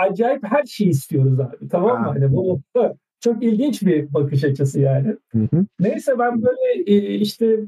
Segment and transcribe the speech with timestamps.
[0.00, 1.68] acayip her şeyi istiyoruz abi.
[1.68, 2.06] Tamam mı?
[2.06, 2.60] Hani bu
[3.20, 5.16] çok ilginç bir bakış açısı yani.
[5.32, 5.66] Hı hı.
[5.80, 7.60] Neyse ben böyle e, işte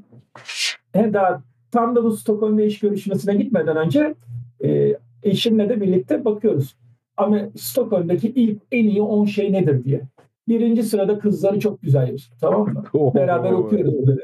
[0.94, 4.14] daha tam da bu Stockholm'da iş görüşmesine gitmeden önce
[4.64, 6.76] e, eşimle de birlikte bakıyoruz.
[7.16, 10.02] Ama Stockholm'daki ilk en iyi 10 şey nedir diye.
[10.48, 12.38] Birinci sırada kızları çok güzel yazıyor.
[12.40, 12.84] Tamam mı?
[13.14, 14.20] Beraber okuyoruz böyle.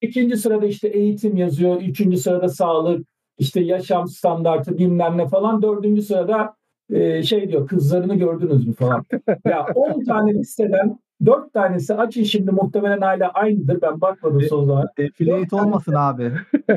[0.00, 1.82] İkinci sırada işte eğitim yazıyor.
[1.82, 3.08] Üçüncü sırada sağlık,
[3.38, 5.62] işte yaşam standartı bilmem ne falan.
[5.62, 6.54] Dördüncü sırada
[6.92, 9.04] e, şey diyor kızlarını gördünüz mü falan.
[9.44, 13.82] ya 10 tane listeden Dört tanesi açın şimdi muhtemelen hala aynıdır.
[13.82, 14.86] Ben bakmadım son zaman.
[15.08, 16.32] Affiliate olmasın abi.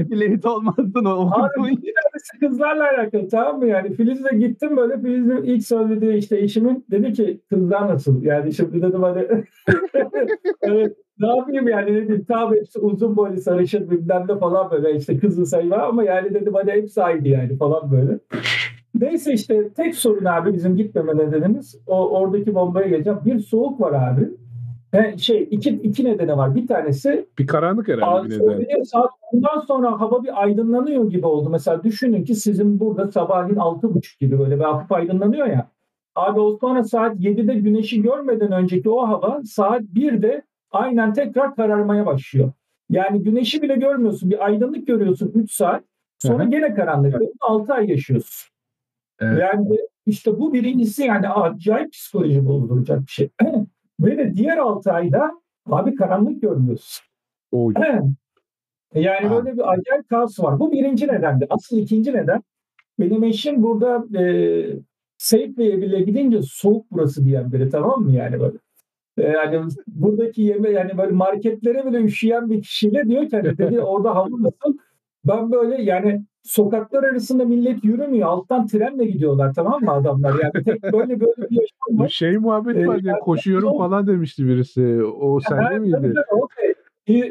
[0.00, 1.30] Affiliate olmasın o.
[1.32, 3.94] Abi bir tanesi kızlarla alakalı tamam mı yani?
[3.94, 8.22] Filiz'le gittim böyle Filiz'in ilk söylediği işte eşimin dedi ki kızlar nasıl?
[8.22, 9.26] Yani şimdi dedim hani
[10.62, 15.18] evet, ne yapayım yani dedim tabi hepsi uzun boylu sarışın bilmem ne falan böyle işte
[15.18, 18.18] kızı sayı ama yani dedim hani hepsi aynı yani falan böyle.
[19.00, 23.18] Neyse işte tek sorun abi bizim gitmeme nedenimiz o oradaki bombaya geleceğim.
[23.24, 24.28] Bir soğuk var abi.
[24.92, 26.54] He, şey iki, iki nedeni var.
[26.54, 28.82] Bir tanesi bir karanlık herhalde bir neden.
[28.82, 31.50] Saat ondan sonra hava bir aydınlanıyor gibi oldu.
[31.50, 35.68] Mesela düşünün ki sizin burada sabahleyin altı buçuk gibi böyle bir hafif aydınlanıyor ya.
[36.14, 40.42] Abi o sonra saat 7'de güneşi görmeden önceki o hava saat 1'de
[40.72, 42.52] aynen tekrar kararmaya başlıyor.
[42.90, 44.30] Yani güneşi bile görmüyorsun.
[44.30, 45.82] Bir aydınlık görüyorsun 3 saat.
[46.18, 46.50] Sonra Hı-hı.
[46.50, 47.14] gene karanlık.
[47.40, 48.53] 6 ay yaşıyorsun.
[49.20, 49.38] Evet.
[49.40, 53.30] Yani işte bu birincisi yani acayip psikoloji bozduracak bir şey.
[54.00, 55.30] Ve de diğer 6 ayda
[55.66, 57.04] abi karanlık görmüyorsun.
[57.52, 57.74] Oy.
[58.94, 59.30] yani ha.
[59.36, 60.60] böyle bir acayip kaos var.
[60.60, 61.46] Bu birinci nedendi.
[61.50, 62.42] Asıl ikinci neden
[62.98, 64.24] benim eşim burada e,
[65.18, 68.58] Safeway'e bile gidince soğuk burası diyen biri tamam mı yani böyle.
[69.18, 73.80] E, yani buradaki yeme yani böyle marketlere bile üşüyen bir kişiyle diyor ki hani dedi
[73.80, 74.78] orada hava nasıl?
[75.26, 78.28] Ben böyle yani sokaklar arasında millet yürümüyor.
[78.28, 80.34] Alttan trenle gidiyorlar tamam mı adamlar?
[80.42, 82.08] Yani böyle böyle bir yaşam var.
[82.08, 85.04] Şey muhabbet ee, var ya koşuyorum o, falan demişti birisi.
[85.04, 85.92] O sende miydi?
[85.92, 86.74] Tabii, tabii, okay.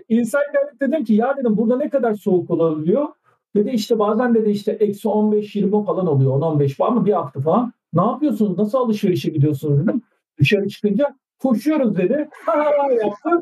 [0.09, 3.08] İnsan geldik dedim ki ya dedim burada ne kadar soğuk olabiliyor?
[3.56, 7.74] Dedi işte bazen dedi işte eksi 15-20 falan oluyor 10-15 falan mı bir hafta falan.
[7.94, 8.58] Ne yapıyorsunuz?
[8.58, 10.02] Nasıl alışverişe gidiyorsunuz dedim.
[10.40, 12.30] Dışarı çıkınca koşuyoruz dedi.
[12.46, 12.64] Ha
[13.04, 13.42] yaptım.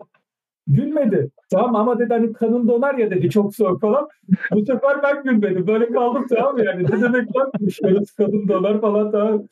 [0.72, 1.30] Gülmedi.
[1.50, 4.08] Tamam ama dedi hani kanın donar ya dedi çok soğuk falan.
[4.52, 5.68] Bu sefer ben gülmedim.
[5.68, 6.84] Böyle kaldım tamam yani.
[6.84, 9.44] Ne demek lan şöyle kanın donar falan tamam.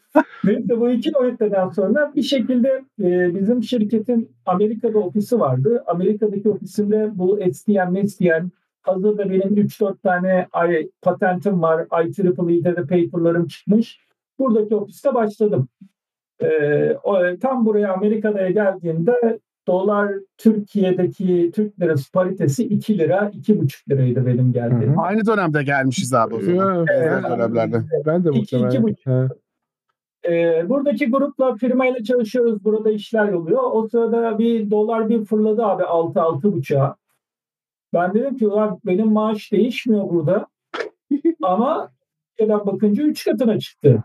[0.44, 5.84] Neyse bu iki oyundan sonra bir şekilde e, bizim şirketin Amerika'da ofisi vardı.
[5.88, 8.48] Amerika'daki ofisinde bu STM, STM
[8.82, 11.88] hazırda benim 3-4 tane ay, patentim var.
[12.04, 14.00] IEEE'de de paperlarım çıkmış.
[14.40, 15.68] Buradaki ofiste başladım.
[16.44, 24.26] Ee, o, tam buraya Amerika'da geldiğimde dolar Türkiye'deki Türk lirası paritesi 2 lira 2,5 liraydı
[24.26, 25.00] benim geldiğim.
[25.00, 26.86] Aynı dönemde gelmişiz abi o zaman.
[26.92, 27.82] Evet, dönemlerde.
[28.06, 29.30] Ben de muhtemelen.
[30.28, 32.64] Ee, buradaki grupla firmayla çalışıyoruz.
[32.64, 33.62] Burada işler oluyor.
[33.72, 36.96] O sırada bir dolar bir fırladı abi 6 altı buçuğa.
[37.94, 40.48] Ben dedim ki ulan benim maaş değişmiyor burada.
[41.42, 41.92] Ama
[42.40, 44.04] bakınca 3 katına çıktı.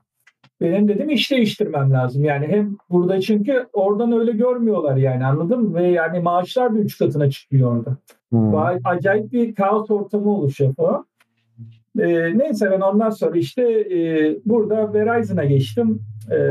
[0.61, 2.25] Benim dedim iş değiştirmem lazım.
[2.25, 5.75] Yani hem burada çünkü oradan öyle görmüyorlar yani anladın mı?
[5.75, 7.97] Ve yani maaşlar da üç katına çıkıyor orada.
[8.31, 8.57] Hmm.
[8.85, 11.07] Acayip bir kaos ortamı oluşuyor falan.
[11.99, 13.99] Ee, neyse ben ondan sonra işte e,
[14.45, 16.01] burada Verizon'a geçtim.
[16.31, 16.51] Ee,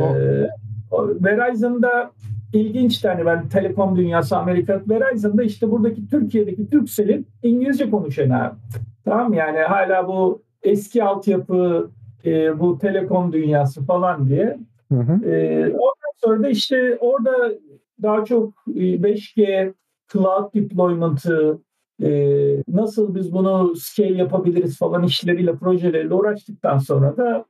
[0.92, 1.08] oh.
[1.24, 2.12] Verizon'da
[2.54, 8.56] ilginç yani ben telekom dünyası Amerika Verizon'da işte buradaki Türkiye'deki Turkcell'in İngilizce konuşan abi.
[9.06, 11.90] Tamam yani hala bu eski altyapı
[12.26, 14.58] e, bu telekom dünyası falan diye.
[14.92, 15.30] Hı hı.
[15.30, 17.54] E, ondan sonra da işte orada
[18.02, 19.74] daha çok 5G e,
[20.14, 21.60] cloud deployment'ı
[22.04, 22.10] e,
[22.68, 27.46] nasıl biz bunu scale yapabiliriz falan işleriyle projeleriyle uğraştıktan sonra da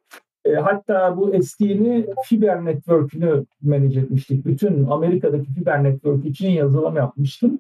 [0.46, 4.46] e, hatta bu SD'ni fiber network'ünü manage etmiştik.
[4.46, 7.60] Bütün Amerika'daki fiber network için yazılım yapmıştım.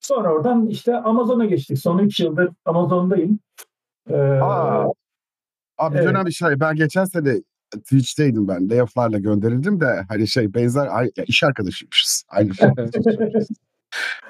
[0.00, 1.78] Sonra oradan işte Amazon'a geçtik.
[1.78, 3.38] Son 3 yıldır Amazon'dayım.
[4.10, 4.86] Ee, Aa,
[5.80, 6.08] Abi evet.
[6.08, 8.70] dönem şey ben geçen sene Twitch'teydim ben.
[8.70, 10.86] Layoff'larla gönderildim de hani şey benzer
[11.16, 12.24] ya iş arkadaşıymışız.
[12.28, 12.68] Aynı şey.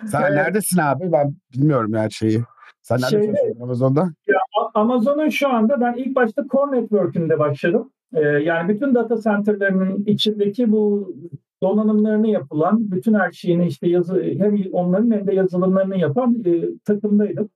[0.06, 0.32] Sen evet.
[0.32, 1.12] neredesin abi?
[1.12, 2.42] Ben bilmiyorum yani şeyi.
[2.82, 4.00] Sen nerede şey, çalışıyorsun Amazon'da?
[4.28, 4.38] Ya,
[4.74, 7.90] Amazon'un şu anda ben ilk başta Core Network'ünde başladım.
[8.14, 11.14] Ee, yani bütün data center'larının içindeki bu
[11.62, 17.48] donanımlarını yapılan, bütün her şeyini işte yazı, hem onların hem de yazılımlarını yapan e, takımdaydım.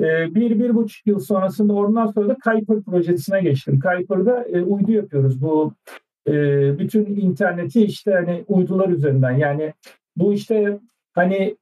[0.00, 3.80] Ee, bir, bir buçuk yıl sonrasında ondan sonra da Kuiper projesine geçtim.
[3.80, 5.42] Kuiper'da e, uydu yapıyoruz.
[5.42, 5.72] Bu
[6.28, 6.32] e,
[6.78, 9.32] bütün interneti işte hani uydular üzerinden.
[9.32, 9.72] Yani
[10.16, 10.78] bu işte
[11.12, 11.56] hani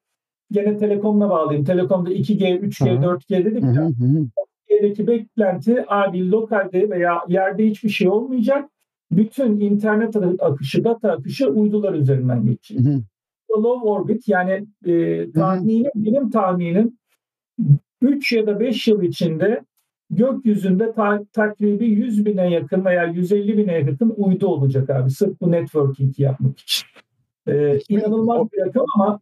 [0.50, 1.64] gene telekomla bağlayayım.
[1.64, 3.04] Telekomda 2G, 3G, Hı-hı.
[3.04, 3.70] 4G dedik ya.
[3.70, 4.28] Hı-hı.
[4.70, 8.70] 4G'deki beklenti abi lokalde veya yerde hiçbir şey olmayacak.
[9.10, 12.36] bütün internet akışı, data akışı uydular üzerinden.
[12.68, 13.02] Hı hı.
[13.62, 16.98] Low orbit yani e, tahminim, benim tahminim
[18.00, 19.62] 3 ya da 5 yıl içinde
[20.10, 25.10] gökyüzünde ta, takribi 100 bine yakın veya 150 bine yakın uydu olacak abi.
[25.10, 26.86] Sırf bu networking yapmak için.
[27.48, 29.20] Ee, inanılmaz bir rakam ama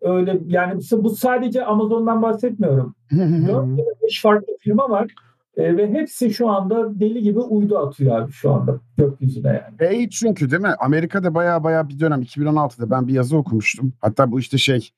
[0.00, 2.94] öyle yani bu sadece Amazon'dan bahsetmiyorum.
[3.10, 3.48] Hı hı.
[3.48, 5.14] 4 ya da 5 farklı firma var.
[5.56, 9.92] Ee, ve hepsi şu anda deli gibi uydu atıyor abi şu anda gökyüzüne yani.
[9.92, 10.74] Şey çünkü değil mi?
[10.78, 13.92] Amerika'da baya baya bir dönem 2016'da ben bir yazı okumuştum.
[14.00, 14.90] Hatta bu işte şey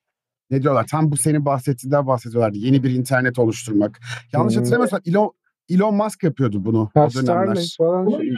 [0.52, 0.86] ne diyorlar?
[0.90, 2.58] Tam bu senin bahsettiğinden bahsediyorlardı.
[2.58, 4.00] Yeni bir internet oluşturmak.
[4.32, 4.60] Yanlış Hmm.
[4.62, 5.32] hatırlamıyorsam Elon,
[5.70, 7.54] Elon Musk yapıyordu bunu Ha, o dönemler.
[7.54, 8.28] Starlink falan şey.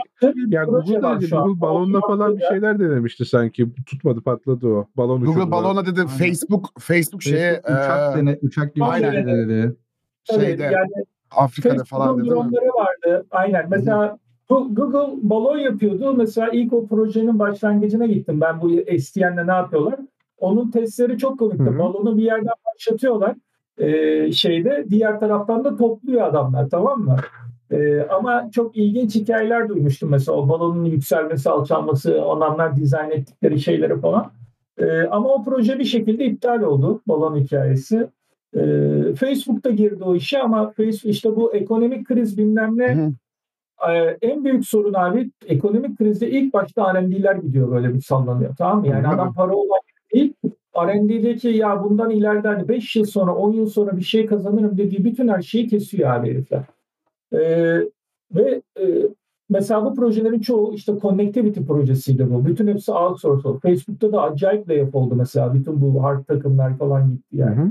[0.48, 3.66] Ya proje Google balonla falan bir şeyler denemişti sanki.
[3.86, 4.86] Tutmadı patladı o.
[4.96, 5.50] Balon Google uçurdu.
[5.50, 6.10] balona dedi Aynen.
[6.12, 9.12] Facebook Facebook şeye Facebook uçak, e, dene, uçak gibi Aynen.
[9.12, 9.76] şey denedi.
[10.28, 10.90] Tabii, şeyde yani
[11.30, 12.52] Afrika'da falan Facebook'un dedi değil mi?
[12.52, 13.26] dronları vardı.
[13.30, 13.66] Aynen.
[13.70, 14.18] Mesela
[14.48, 16.14] Google balon yapıyordu.
[16.16, 18.40] Mesela ilk o projenin başlangıcına gittim.
[18.40, 18.70] Ben bu
[19.00, 20.00] STN'de ne yapıyorlar?
[20.44, 21.78] Onun testleri çok komikti.
[21.78, 23.36] Balonu bir yerden başlatıyorlar.
[23.78, 27.16] Ee, şeyde diğer taraftan da topluyor adamlar tamam mı?
[27.70, 34.00] Ee, ama çok ilginç hikayeler duymuştum mesela o balonun yükselmesi, alçalması, onlarlar dizayn ettikleri şeyleri
[34.00, 34.32] falan.
[34.78, 38.08] Ee, ama o proje bir şekilde iptal oldu balon hikayesi.
[38.56, 43.12] Ee, Facebook da girdi o işe ama Facebook işte bu ekonomik kriz bilmem ne
[44.22, 48.86] en büyük sorun abi ekonomik krizde ilk başta R&D'ler gidiyor böyle bir sallanıyor tamam mı?
[48.86, 49.80] Yani adam para olan
[50.14, 50.32] değil
[50.76, 55.04] R&D'deki ya bundan ileride hani 5 yıl sonra 10 yıl sonra bir şey kazanırım dediği
[55.04, 56.62] bütün her şeyi kesiyor abi herifler.
[57.32, 57.80] Ee,
[58.34, 58.84] ve e,
[59.50, 62.46] mesela bu projelerin çoğu işte connectivity projesiydi bu.
[62.46, 63.58] Bütün hepsi outsource oldu.
[63.62, 65.54] Facebook'ta da acayip layoff oldu mesela.
[65.54, 67.56] Bütün bu hard takımlar falan gitti Hı yani.
[67.56, 67.70] hı.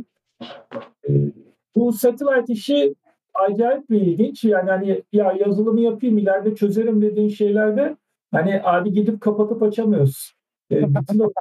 [1.09, 1.31] Ee,
[1.75, 2.95] bu satellite işi
[3.33, 4.43] acayip bir ilginç.
[4.43, 7.97] Yani hani ya yazılımı yapayım ileride çözerim dediğin şeylerde
[8.31, 10.32] hani abi gidip kapatıp açamıyoruz.
[10.71, 11.31] Ee, bütün o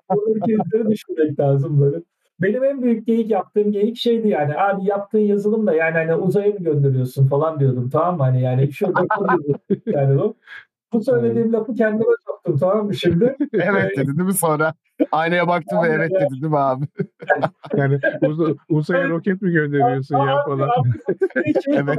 [0.47, 2.03] kezdleri düşünmek lazım böyle.
[2.41, 6.53] Benim en büyük geyik yaptığım geyik şeydi yani abi yaptığın yazılım da yani hani uzaya
[6.53, 10.37] mı gönderiyorsun falan diyordum tamam mı hani yani şurada koyuyordum yani bu.
[10.93, 13.37] Bu söylediğim lafı kendime soktum tamam mı şimdi?
[13.53, 14.75] Evet dedi değil mi sonra?
[15.13, 16.85] Aynaya baktı ve evet dedi değil mi abi?
[17.77, 20.69] Yani uz- uzaya roket mi gönderiyorsun ya falan.
[21.65, 21.99] şey Evet.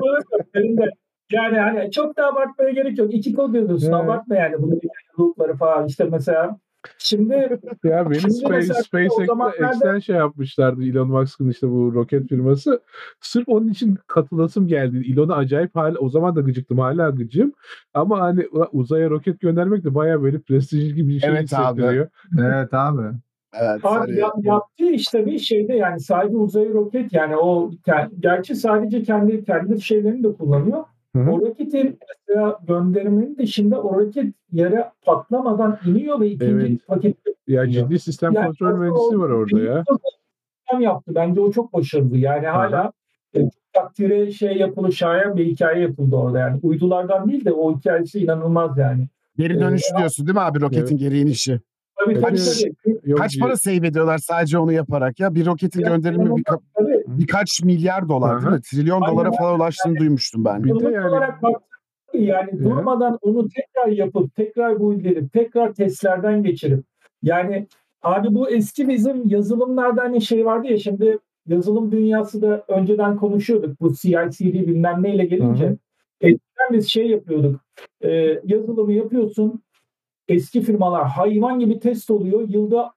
[1.32, 3.14] Yani hani çok da abartmaya gerek yok.
[3.14, 3.92] İki kod yazıyorsun.
[3.92, 4.04] Evet.
[4.04, 4.62] Abartma yani.
[4.62, 4.80] Bunu
[5.20, 6.58] loopları falan işte mesela.
[6.98, 7.34] Şimdi
[7.84, 12.82] Ya benim Şimdi Space, SpaceX'te X'ten şey yapmışlardı Elon Musk'ın işte bu roket firması.
[13.22, 15.12] Sırf onun için katılasım geldi.
[15.14, 17.54] Elon'a acayip hala o zaman da gıcıktım hala gıcım.
[17.94, 21.64] Ama hani uzaya roket göndermek de bayağı böyle prestijli gibi bir şey Evet abi.
[21.72, 22.08] hissettiriyor.
[22.40, 23.02] Evet abi.
[23.60, 23.86] Evet.
[23.86, 29.04] abi ya- yaptığı işte bir şeyde yani sadece uzay roket yani o ke- gerçi sadece
[29.04, 30.84] kendi kendi şeylerini de kullanıyor.
[31.16, 31.32] Hı hı.
[31.32, 36.88] O roketin mesela göndermenin dışında o roket yere patlamadan iniyor ve ikinci Evet.
[36.88, 37.18] paket
[37.48, 39.84] Ya ciddi sistem Yani kontrol mühendisi var orada ya.
[40.60, 41.12] sistem yaptı.
[41.16, 42.18] Bence o çok başarılı.
[42.18, 42.92] Yani hala
[43.36, 43.40] e,
[43.74, 46.60] takdire şey yapılı şayan bir hikaye yapıldı orada yani.
[46.64, 49.08] Uydulardan değil de o hikayesi inanılmaz yani.
[49.38, 51.60] Geri dönüşü diyorsun değil mi abi roketin geri inişi?
[52.06, 52.64] Tabii tabii Evet.
[52.86, 53.00] tabii.
[53.06, 55.36] Yok, Kaç para save ediyorlar sadece onu yaparak ya?
[55.36, 57.04] Bir roketin Ya, gönderimi bir, tabii.
[57.08, 58.62] birkaç milyar dolar değil mi?
[58.62, 59.16] Trilyon Aynen.
[59.16, 60.64] dolara falan ulaştığını duymuştum ben.
[60.64, 61.62] Bir de yani- olarak bak
[62.14, 62.64] yani Ya.
[62.64, 66.84] durmadan onu tekrar yapıp tekrar bu edip tekrar testlerden geçirip
[67.24, 67.68] yani
[68.02, 71.18] abi bu eski bizim yazılımlarda hani şey vardı ya şimdi
[71.48, 75.78] yazılım dünyası da önceden konuşuyorduk bu CI/CD bilmem neyle gelince Hı
[76.22, 77.62] eskiden biz şey yapıyorduk
[78.02, 78.10] e,
[78.46, 79.64] yazılımı yapıyorsun
[80.28, 82.94] eski firmalar hayvan gibi test oluyor yılda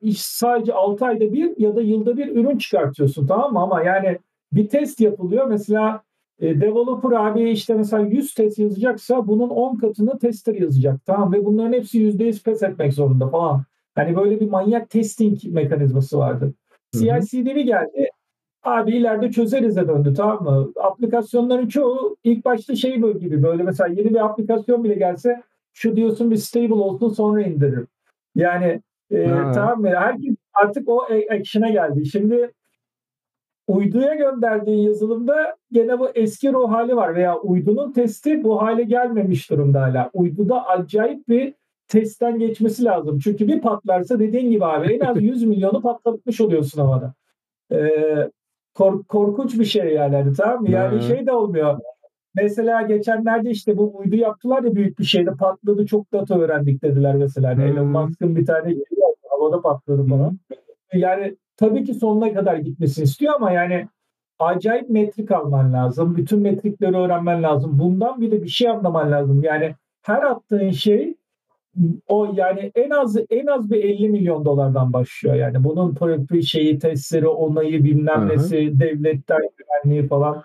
[0.00, 4.18] iş sadece 6 ayda bir ya da yılda bir ürün çıkartıyorsun tamam mı ama yani
[4.52, 6.02] bir test yapılıyor mesela
[6.42, 11.06] e, developer abi işte mesela 100 test yazacaksa bunun 10 katını tester yazacak.
[11.06, 13.64] Tamam ve bunların hepsi %100 pes etmek zorunda falan.
[13.94, 16.54] Hani böyle bir manyak testing mekanizması vardı.
[16.92, 18.08] CI/CD bir geldi.
[18.62, 20.72] Abi ileride çözeriz'e döndü tamam mı?
[20.82, 25.42] Aplikasyonların çoğu ilk başta şey böyle gibi böyle mesela yeni bir aplikasyon bile gelse
[25.72, 27.86] şu diyorsun bir stable olsun sonra indiririm.
[28.34, 29.52] Yani e, Ha.
[29.54, 29.88] tamam mı?
[29.88, 32.06] Herkes artık o a- action'a geldi.
[32.06, 32.50] Şimdi
[33.68, 39.50] uyduya gönderdiğin yazılımda gene bu eski ruh hali var veya uydunun testi bu hale gelmemiş
[39.50, 40.10] durumda hala.
[40.12, 41.54] Uyduda acayip bir
[41.88, 43.18] testten geçmesi lazım.
[43.18, 47.14] Çünkü bir patlarsa dediğin gibi abi en az 100 milyonu patlatmış oluyorsun havada.
[47.72, 48.30] Ee,
[48.74, 50.70] kork- korkunç bir şey yani tamam mı?
[50.70, 51.78] Yani şey de olmuyor.
[52.34, 57.14] Mesela geçenlerde işte bu uydu yaptılar ya büyük bir şeyde patladı çok data öğrendik dediler
[57.14, 57.48] mesela.
[57.48, 57.66] Hani Hı.
[57.66, 58.74] Elon Musk'ın bir tane
[59.30, 60.38] havada patladı falan.
[60.94, 63.88] Yani tabii ki sonuna kadar gitmesini istiyor ama yani
[64.38, 66.16] acayip metrik alman lazım.
[66.16, 67.78] Bütün metrikleri öğrenmen lazım.
[67.78, 69.42] Bundan bir de bir şey anlaman lazım.
[69.42, 71.14] Yani her attığın şey
[72.08, 75.64] o yani en az en az bir 50 milyon dolardan başlıyor yani.
[75.64, 75.96] Bunun
[76.40, 80.44] şeyi testleri, onayı, bilmem nesi, devletten güvenliği falan.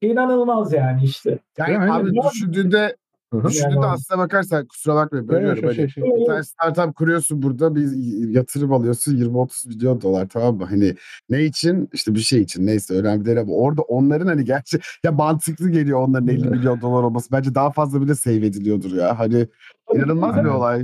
[0.00, 1.38] İnanılmaz yani işte.
[1.58, 1.92] Yani Ya, aynen.
[1.92, 2.96] abi düşündüğünde
[3.32, 3.48] Hı hı.
[3.48, 5.60] düşündüğünde Yani- aslına bakarsan kusura bakmayın Böyle bölüyorum.
[5.60, 6.20] şey, Hani şey, şey.
[6.20, 7.88] bir tane startup kuruyorsun burada bir
[8.28, 10.64] yatırım alıyorsun 20-30 milyon dolar tamam mı?
[10.64, 10.94] Hani
[11.30, 11.88] ne için?
[11.92, 16.00] İşte bir şey için neyse önemli değil ama orada onların hani gerçi ya mantıklı geliyor
[16.08, 17.32] onların 50 milyon dolar olması.
[17.32, 19.18] Bence daha fazla bile save ediliyordur ya.
[19.18, 19.46] Hani
[19.94, 20.78] inanılmaz bir olay.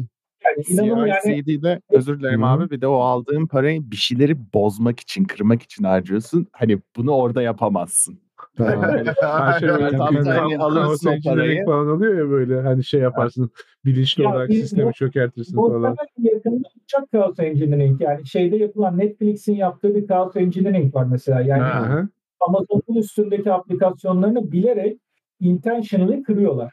[0.45, 5.25] Yani inanılmaz yani özür dilerim abi bir de o aldığın parayı bir şeyleri bozmak için,
[5.25, 6.47] kırmak için harcıyorsun.
[6.53, 8.19] Hani bunu orada yapamazsın.
[8.59, 11.65] Her şey böyle Tam o engineering parayı.
[11.65, 13.51] falan oluyor ya böyle hani şey yaparsın
[13.85, 15.83] bilinçli Ya olarak biz sistemi bu- çökertirsin Bu falan.
[15.83, 21.41] hemen yakında uçak Chaos Engineering yani şeyde yapılan Netflix'in yaptığı bir Chaos Engineering var mesela.
[21.41, 21.89] Yani Ha.
[21.89, 22.09] Hı hı.
[22.41, 24.99] Amazon'un üstündeki aplikasyonlarını bilerek
[25.41, 26.73] intentionally kırıyorlar.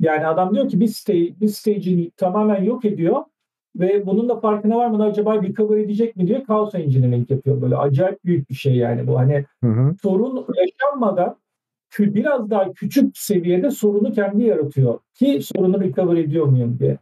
[0.00, 3.22] Yani adam diyor ki bir site, bir stage'i tamamen yok ediyor
[3.76, 7.62] ve bunun da farkına varmadan acaba recover edecek mi diye Chaos Engineering yapıyor.
[7.62, 9.18] Böyle acayip büyük bir şey yani bu.
[9.18, 9.94] Hani Hı hı.
[10.02, 10.36] sorun
[11.00, 11.36] yaşanmadan
[11.90, 14.98] kü- biraz daha küçük seviyede sorunu kendi yaratıyor.
[15.14, 16.98] Ki sorunu recover ediyor muyum diye.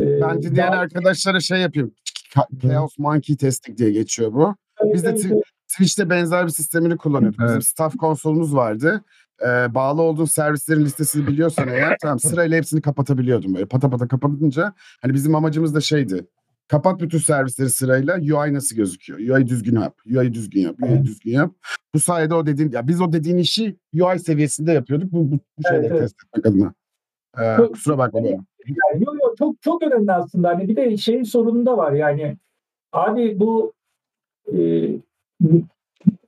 [0.00, 1.92] Ee, Ben dinleyen daha- arkadaşlara şey yapayım.
[2.34, 4.54] Ka- Chaos Monkey Testing diye geçiyor bu.
[4.94, 5.42] Biz de Evet, Twi- evet.
[5.68, 7.40] Twitch'te benzer bir sistemini kullanıyorduk.
[7.40, 7.64] Bizim Evet.
[7.66, 9.04] staff konsolumuz vardı.
[9.42, 14.72] Ee, bağlı olduğun servislerin listesini biliyorsan eğer tamam sırayla hepsini kapatabiliyordum böyle pata pata kapatınca
[15.02, 16.26] hani bizim amacımız da şeydi.
[16.72, 19.18] Kapat bütün servisleri sırayla UI nasıl gözüküyor?
[19.18, 19.98] UI düzgün yap.
[20.06, 20.76] UI düzgün yap.
[20.82, 21.50] UI düzgün yap.
[21.94, 25.12] Bu sayede o dediğin ya biz o dediğin işi UI seviyesinde yapıyorduk.
[25.12, 26.00] Bu, bu, bu şeyleri Evet, evet.
[26.00, 26.74] test etmek adına.
[27.38, 28.28] Ee, Çok- kusura bakma böyle.
[28.66, 30.48] Yani yok yok çok çok önemli aslında.
[30.48, 32.36] Hani bir de şey sorunu da var yani.
[32.92, 33.72] Abi bu
[34.52, 34.56] e,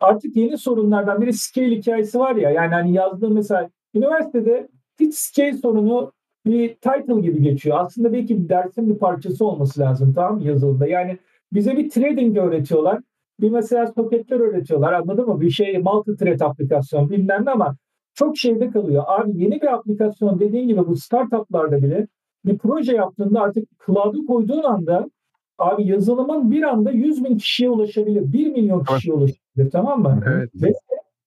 [0.00, 2.50] artık yeni sorunlardan biri scale hikayesi var ya.
[2.50, 4.68] Yani hani yazdığım mesela üniversitede
[5.00, 6.12] hiç scale sorunu
[6.46, 7.76] bir title gibi geçiyor.
[7.80, 10.86] Aslında belki bir dersin bir parçası olması lazım tamam yazılımda.
[10.86, 11.18] Yani
[11.52, 13.00] bize bir trading öğretiyorlar.
[13.40, 15.40] Bir mesela soketler öğretiyorlar anladın mı?
[15.40, 17.76] Bir şey multi thread aplikasyon bilmem ne ama
[18.14, 19.04] çok şeyde kalıyor.
[19.06, 22.06] Abi yeni bir aplikasyon dediğin gibi bu startuplarda bile
[22.44, 25.10] bir proje yaptığında artık cloud'u koyduğun anda
[25.58, 28.32] abi yazılımın bir anda 100 bin kişiye ulaşabilir.
[28.32, 30.20] 1 milyon kişiye ulaşabilir tamam mı?
[30.26, 30.50] Evet.
[30.62, 30.72] Ve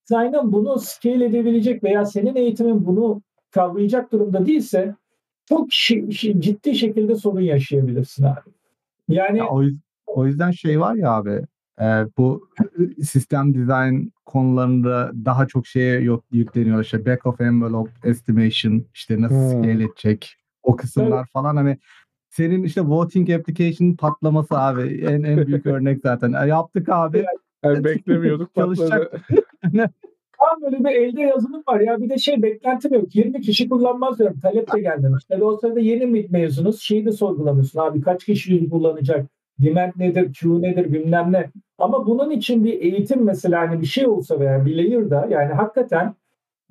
[0.06, 3.22] sen aynen bunu scale edebilecek veya senin eğitimin bunu
[3.52, 4.96] kavrayacak durumda değilse
[5.50, 5.70] çok
[6.40, 8.40] ciddi şekilde sorun yaşayabilirsin abi.
[9.10, 9.64] Yani Ya o,
[10.06, 11.42] o yüzden şey var ya abi
[11.82, 11.86] e,
[12.18, 12.50] bu
[13.04, 16.84] sistem design konularında daha çok şeye yok yükleniyor.
[16.84, 19.50] İşte back of envelope estimation işte nasıl Hmm.
[19.64, 21.78] scale edecek o kısımlar falan hani
[22.30, 26.34] senin işte voting application patlaması abi en en büyük örnek zaten.
[26.34, 27.26] E, yaptık abi.
[27.64, 29.12] Yani beklemiyorduk Çalışacak.
[29.12, 29.90] patladı.
[30.40, 33.16] tam böyle bir elde yazılım var ya bir de şey beklentim yok.
[33.16, 34.40] 20 kişi kullanmaz diyorum.
[34.40, 35.24] Talep de gelmemiş.
[35.30, 39.26] Tabii o sırada yeni mi mezunuz şeyi de sorgulamıyorsun abi kaç kişi kullanacak?
[39.60, 41.50] Demand nedir, Q nedir bilmem ne.
[41.78, 46.16] Ama bunun için bir eğitim mesela hani bir şey olsa veya bir layer'da yani hakikaten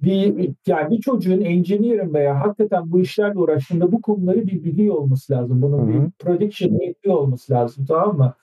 [0.02, 5.32] bir yani bir çocuğun engineer'in veya hakikaten bu işlerle uğraştığında bu konuları bir biliyor olması
[5.32, 5.62] lazım.
[5.62, 6.04] Bunun Hı hı.
[6.04, 8.34] bir prediction yapıyor olması lazım tamam mı?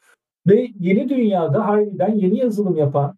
[0.48, 3.16] Ve yeni dünyada harbiden yeni yazılım yapan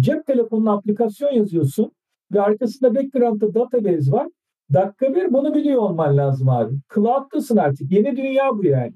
[0.00, 1.92] cep telefonuna aplikasyon yazıyorsun
[2.32, 4.28] ve arkasında background'da database var.
[4.72, 6.74] Dakika bir bunu biliyor olman lazım abi.
[6.94, 7.92] Cloud'dasın artık.
[7.92, 8.92] Yeni dünya bu yani.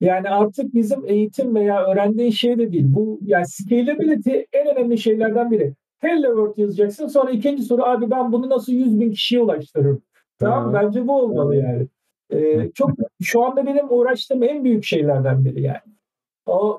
[0.00, 2.84] Yani artık bizim eğitim veya öğrendiğin şey de değil.
[2.86, 5.74] Bu yani scalability en önemli şeylerden biri.
[5.98, 7.06] Hello World yazacaksın.
[7.06, 10.02] Sonra ikinci soru abi ben bunu nasıl 100 bin kişiye ulaştırırım?
[10.38, 10.74] Tamam Tamam.
[10.74, 11.86] bence bu olmalı yani.
[12.30, 12.90] Ee, çok
[13.22, 15.93] şu anda benim uğraştığım en büyük şeylerden biri yani.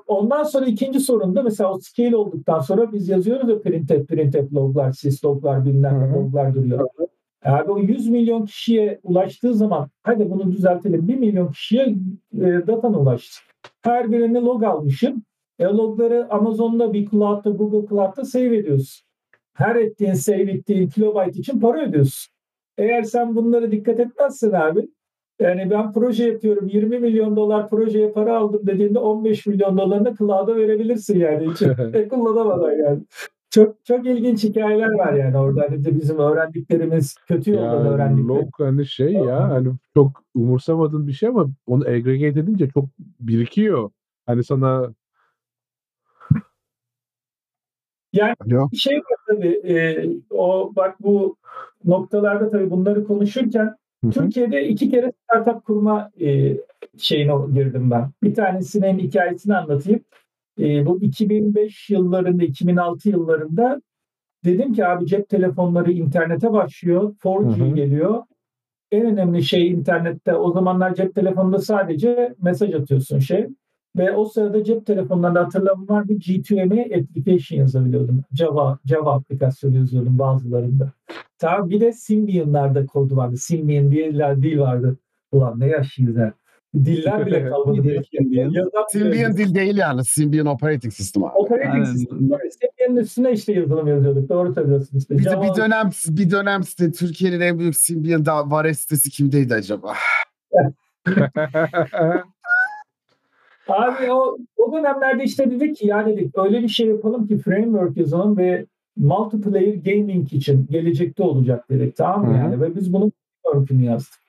[0.06, 4.92] Ondan sonra ikinci sorunda mesela o scale olduktan sonra biz yazıyoruz ya printf, printf loglar,
[4.92, 6.88] sys loglar, bilmem ne loglar duruyor.
[7.44, 11.94] Abi o 100 milyon kişiye ulaştığı zaman hadi bunu düzeltelim 1 milyon kişiye
[12.34, 13.40] e, datan ulaştı.
[13.82, 15.22] Her birini log almışım.
[15.58, 19.06] E, logları Amazon'da bir cloud'da Google Cloud'da save ediyorsun.
[19.54, 22.32] Her ettiğin save ettiğin kilobayt için para ödüyorsun.
[22.78, 24.88] Eğer sen bunları dikkat etmezsen abi
[25.40, 30.56] yani ben proje yapıyorum 20 milyon dolar projeye para aldım dediğinde 15 milyon dolarını cloud'a
[30.56, 31.50] verebilirsin yani.
[31.50, 31.58] Hiç
[32.10, 33.02] kullanamadan yani.
[33.50, 38.28] Çok çok ilginç hikayeler var yani orada hani de bizim öğrendiklerimiz kötü yoldan Ya öğrendiklerimiz.
[38.28, 42.84] log hani şey ya hani çok umursamadığın bir şey ama onu aggregate edince çok
[43.20, 43.90] birikiyor.
[44.26, 44.94] Hani sana
[48.20, 48.70] Alo.
[48.72, 51.36] Bir şey var tabii e, o bak bu
[51.84, 53.76] noktalarda tabii bunları konuşurken
[54.10, 56.56] Türkiye'de iki kere startup kurma e,
[56.98, 58.10] şeyine girdim ben.
[58.22, 60.00] Bir tanesinin hikayesini anlatayım.
[60.60, 63.82] E, bu 2005 yıllarında, 2006 yıllarında
[64.44, 67.14] dedim ki abi cep telefonları internete başlıyor.
[67.24, 67.74] 4G Hı hı.
[67.74, 68.22] geliyor.
[68.90, 73.46] en önemli şey internette o zamanlar cep telefonunda sadece mesaj atıyorsun şey.
[73.96, 78.24] Ve o sırada cep telefonlarında hatırlamam var bir G2M application yazabiliyordum.
[78.34, 80.92] Java, Java aplikasyonu yazıyordum bazılarında.
[81.38, 83.36] Tamam bir de Symbian'larda kod vardı.
[83.36, 84.96] Symbian diye dil vardı.
[85.32, 86.32] Ulan ne yaşlıyız ha.
[86.74, 88.02] Diller bile kalmadı.
[88.12, 88.52] Symbian?
[88.88, 90.04] Symbian dil değil yani.
[90.04, 91.32] Symbian Operating System abi.
[91.32, 91.86] Operating.
[91.86, 92.18] System.
[92.18, 94.28] Evet, Symbian'ın üstüne işte yazılım yazıyorduk.
[94.28, 95.18] Doğru söylüyorsun işte.
[95.18, 99.54] Bir, Java- bir dönem bir dönem işte Türkiye'nin en büyük Symbian da var sitesi kimdeydi
[99.54, 99.92] acaba?
[103.68, 107.96] Abi o, o dönemlerde işte dedik ki ya dedik öyle bir şey yapalım ki framework
[107.96, 113.84] yazalım ve multiplayer gaming için gelecekte olacak dedik tamam mı yani ve biz bunun framework'ünü
[113.84, 114.20] yazdık.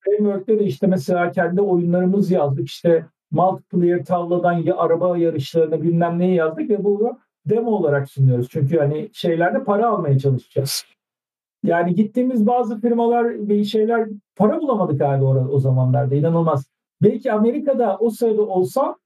[0.00, 6.34] Framework'te de işte mesela kendi oyunlarımız yazdık işte multiplayer tavladan ya araba yarışlarını bilmem neyi
[6.34, 8.48] yazdık ve bunu demo olarak sunuyoruz.
[8.50, 10.84] Çünkü hani şeylerde para almaya çalışacağız.
[11.62, 16.70] Yani gittiğimiz bazı firmalar bir şeyler para bulamadık abi orada o zamanlarda inanılmaz.
[17.02, 18.96] Belki Amerika'da o sırada olsa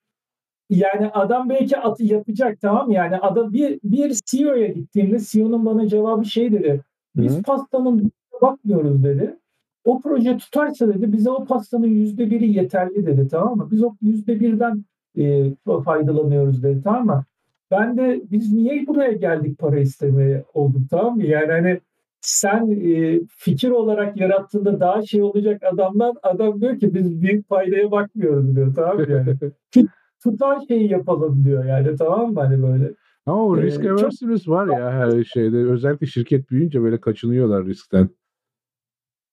[0.71, 2.91] yani adam belki atı yapacak tamam?
[2.91, 6.81] Yani adam bir, bir CEO'ya gittiğimde CEO'nun bana cevabı şey dedi.
[7.17, 7.43] Biz Hı.
[7.43, 9.37] pastanın bakmıyoruz dedi.
[9.85, 13.69] O proje tutarsa dedi bize o pastanın yüzde biri yeterli dedi tamam mı?
[13.71, 14.85] Biz o yüzde birden
[15.19, 15.51] e,
[15.85, 17.25] faydalanıyoruz dedi tamam mı?
[17.71, 21.25] Ben de biz niye buraya geldik para istemeye olduk tamam mı?
[21.25, 21.81] Yani hani
[22.25, 27.91] sen e, fikir olarak yarattığında daha şey olacak adamdan adam diyor ki biz büyük faydaya
[27.91, 29.37] bakmıyoruz diyor tamam mı yani.
[30.23, 32.93] Tutan şeyi yapalım diyor yani tamam mı hani böyle.
[33.27, 35.57] Ama o Ee, risk çok- aversiniz var ya her şeyde.
[35.57, 38.09] Özellikle şirket büyüyünce böyle kaçınıyorlar riskten.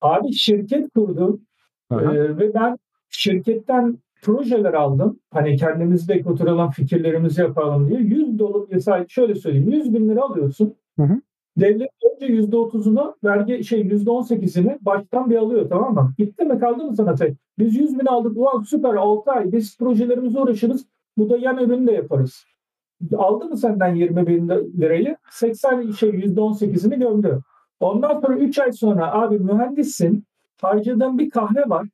[0.01, 1.41] Abi şirket kurdum
[1.89, 2.15] Aha.
[2.15, 2.77] e, ve ben
[3.09, 5.19] şirketten projeler aldım.
[5.33, 7.99] Hani kendimizde oturulan fikirlerimizi yapalım diye.
[7.99, 10.73] 100 dolar şöyle söyleyeyim 100 bin lira alıyorsun.
[10.99, 11.21] Hı hı.
[11.57, 16.13] Devlet önce %30'unu vergi şey %18'ini baştan bir alıyor tamam mı?
[16.17, 17.37] Gitti mi kaldı mı sana tek?
[17.59, 18.37] Biz 100 bin aldık.
[18.37, 20.85] Ulan süper 6 ay biz projelerimize uğraşırız.
[21.17, 22.45] Bu da yan ürünü de yaparız.
[23.17, 24.49] Aldı mı senden 20 bin
[24.81, 25.17] lirayı?
[25.31, 27.41] 80 şey %18'ini gömdü.
[27.79, 30.23] Ondan sonra 3 ay sonra abi mühendissin.
[30.61, 31.87] Harcadığın bir kahve var.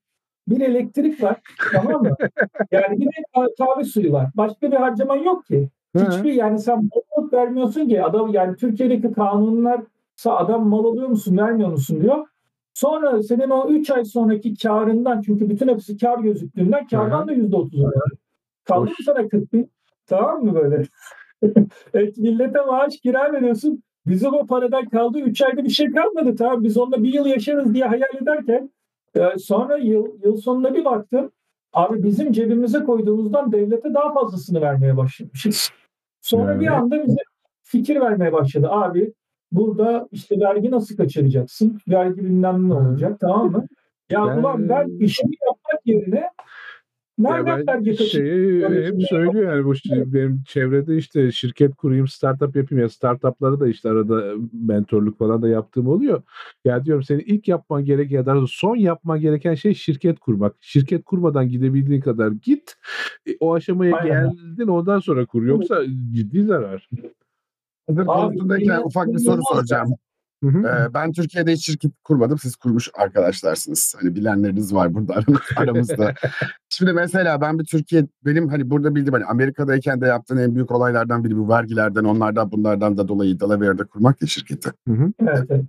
[0.47, 1.41] Bir elektrik var.
[1.71, 2.15] Tamam mı?
[2.71, 4.27] Yani bir de kah- kahve suyu var.
[4.35, 5.69] Başka bir harcaman yok ki.
[5.99, 6.11] Hı.
[6.11, 9.81] Hiçbir yani sen mal vermiyorsun ki adam yani Türkiye'deki kanunlar
[10.25, 12.27] adam mal alıyor musun vermiyor musun diyor.
[12.73, 17.83] Sonra senin o 3 ay sonraki karından çünkü bütün hepsi kar gözüktüğünden kardan da %30
[17.83, 17.93] var.
[18.63, 19.71] Kaldı mı sana 40 bin?
[20.07, 20.83] Tamam mı böyle?
[21.93, 23.83] Et, millete maaş kira veriyorsun.
[24.07, 26.35] Bizim o paradan kaldı 3 ayda bir şey kalmadı.
[26.35, 28.69] Tamam biz onunla bir yıl yaşarız diye hayal ederken
[29.15, 31.31] e, sonra yıl, yıl sonuna bir baktım.
[31.73, 35.69] Abi bizim cebimize koyduğumuzdan devlete daha fazlasını vermeye başlamışız.
[36.27, 37.17] Sonra bir anda bize
[37.63, 38.67] fikir vermeye başladı.
[38.69, 39.13] Abi
[39.51, 41.79] burada işte vergi nasıl kaçıracaksın?
[41.87, 43.67] Vergi bilmem ne olacak tamam mı?
[44.09, 46.29] Ya Ben- ulan ben işimi yapmak yerine
[47.17, 48.69] Ya nereden ben vergi kaçıracağım?
[48.69, 49.73] şeyi hep söylüyor yani bu
[50.13, 55.49] benim çevrede işte şirket kurayım, startup yapayım ya startupları da işte arada mentorluk falan da
[55.49, 56.21] yaptığım oluyor.
[56.65, 60.55] Ya diyorum senin ilk yapman gereken ya da son yapman gereken şey şirket kurmak.
[60.59, 62.75] Şirket kurmadan gidebildiğin kadar git.
[63.27, 64.31] E, O aşamaya Aynen.
[64.31, 65.43] geldin ondan sonra kur.
[65.43, 66.89] Yoksa ciddi zarar.
[67.87, 69.95] Hazır konusundayken ufak bir soru soracağım.
[70.43, 70.67] Hı hı.
[70.67, 72.39] Ee, ben Türkiye'de hiç şirket kurmadım.
[72.39, 73.95] Siz kurmuş arkadaşlarsınız.
[74.01, 76.13] Hani bilenleriniz var burada aram- aramızda.
[76.69, 80.71] Şimdi mesela ben bir Türkiye benim hani burada bildiğim hani Amerika'dayken de yaptığın en büyük
[80.71, 84.71] olaylardan biri bu vergilerden onlardan bunlardan da dolayı Delaware'de kurmak ya şirketi.
[84.87, 85.11] Hı hı.
[85.21, 85.65] Evet, evet.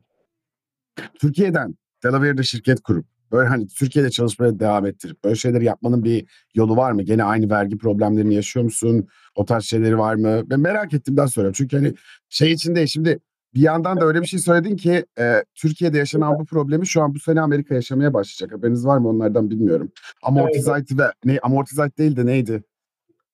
[1.21, 6.77] Türkiye'den Delaware'de şirket kurup böyle hani Türkiye'de çalışmaya devam ettirip böyle şeyleri yapmanın bir yolu
[6.77, 7.03] var mı?
[7.03, 9.09] Gene aynı vergi problemlerini yaşıyor musun?
[9.35, 10.43] O tarz şeyleri var mı?
[10.51, 11.55] Ben merak ettiğimden soruyorum.
[11.59, 11.95] Çünkü hani
[12.29, 13.19] şey için değil şimdi
[13.55, 17.15] bir yandan da öyle bir şey söyledin ki e, Türkiye'de yaşanan bu problemi şu an
[17.15, 18.59] bu sene Amerika yaşamaya başlayacak.
[18.59, 19.93] Haberiniz var mı onlardan bilmiyorum.
[20.23, 22.63] Amortizite ve ne amortizite değil de neydi?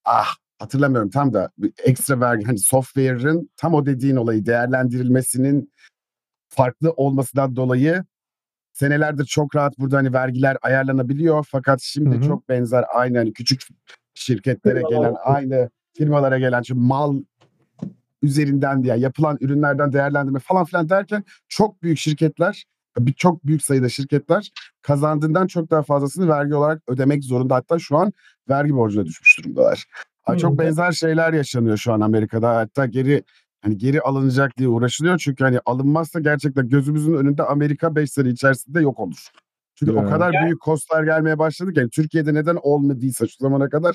[0.05, 1.51] Ah hatırlamıyorum tam da
[1.85, 5.73] ekstra vergi hani software'ın tam o dediğin olayı değerlendirilmesinin
[6.49, 8.05] farklı olmasından dolayı
[8.73, 12.23] senelerdir çok rahat burada hani vergiler ayarlanabiliyor fakat şimdi Hı hı.
[12.27, 13.63] çok benzer aynı hani küçük
[14.15, 14.97] şirketlere Firmalar.
[14.97, 17.23] gelen aynı firmalara gelen şimdi mal
[18.25, 22.65] üzerinden diye yapılan ürünlerden değerlendirme falan filan derken çok büyük şirketler
[22.99, 27.55] bir çok büyük sayıda şirketler kazandığından çok daha fazlasını vergi olarak ödemek zorunda.
[27.55, 28.13] Hatta şu an
[28.49, 29.85] vergi borcuna düşmüş durumdalar.
[30.23, 30.39] Ha, Hı.
[30.39, 32.57] Çok benzer şeyler yaşanıyor şu an Amerika'da.
[32.57, 33.25] Hatta geri
[33.63, 35.19] hani geri alınacak diye uğraşılıyor.
[35.19, 39.29] Çünkü hani alınmazsa gerçekten gözümüzün önünde Amerika 5 sene içerisinde yok olur.
[39.75, 40.11] Çünkü o Evet.
[40.11, 43.95] kadar Yani- büyük kostlar gelmeye başladı ki yani Türkiye'de neden olmadıysa şu zamana kadar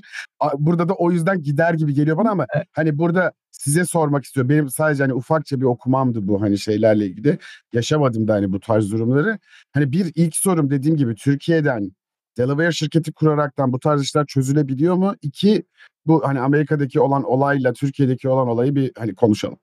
[0.57, 4.49] burada da o yüzden gider gibi geliyor bana ama hani burada size sormak istiyorum.
[4.49, 7.37] Benim sadece hani ufakça bir okumamdı bu hani şeylerle ilgili.
[7.73, 9.39] Yaşamadım da hani bu tarz durumları.
[9.71, 11.91] Hani bir ilk sorum dediğim gibi Türkiye'den
[12.37, 15.15] Delaware şirketi kuraraktan bu tarz işler çözülebiliyor mu?
[15.21, 15.63] İki
[16.05, 19.57] bu hani Amerika'daki olan olayla Türkiye'deki olan olayı bir hani konuşalım.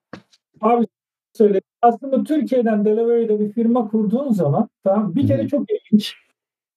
[0.61, 0.87] Abi
[1.33, 1.61] söyle.
[1.83, 6.15] Aslında Türkiye'den Delaware'de bir firma kurduğun zaman tamam bir kere çok ilginç.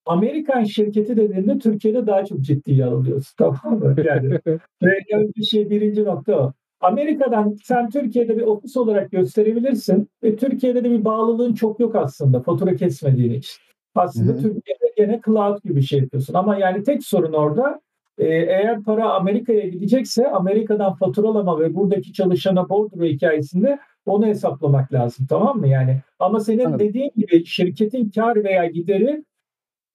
[0.06, 3.34] Amerikan şirketi dediğinde Türkiye'de daha çok ciddiye alıyorsun.
[3.38, 3.96] Tamam mı?
[4.04, 4.40] Yani,
[5.10, 6.54] yani bir şey birinci nokta o.
[6.82, 12.42] Amerika'dan sen Türkiye'de bir ofis olarak gösterebilirsin ve Türkiye'de de bir bağlılığın çok yok aslında
[12.42, 13.62] fatura kesmediğin için.
[13.96, 14.42] Aslında Hı hı.
[14.42, 16.34] Türkiye'de gene cloud gibi bir şey yapıyorsun.
[16.34, 17.82] Ama yani tek sorun orada
[18.18, 25.26] e, eğer para Amerika'ya gidecekse Amerika'dan faturalama ve buradaki çalışana bordro hikayesinde onu hesaplamak lazım
[25.30, 26.02] tamam mı yani?
[26.20, 26.88] Ama senin Anladım.
[26.88, 29.24] dediğin gibi şirketin kar veya gideri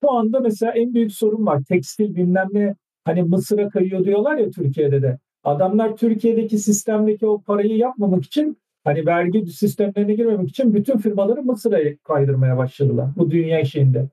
[0.03, 1.63] şu anda mesela en büyük sorun var.
[1.63, 5.19] Tekstil bilmem ne hani Mısır'a kayıyor diyorlar ya Türkiye'de de.
[5.45, 11.79] Adamlar Türkiye'deki sistemdeki o parayı yapmamak için hani vergi sistemlerine girmemek için bütün firmaları Mısır'a
[12.03, 14.09] kaydırmaya başladılar bu dünya şeyinde.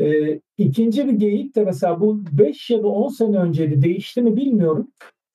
[0.00, 4.36] Ee, ikinci bir geyik de mesela bu 5 ya da 10 sene önceydi değişti mi
[4.36, 4.88] bilmiyorum.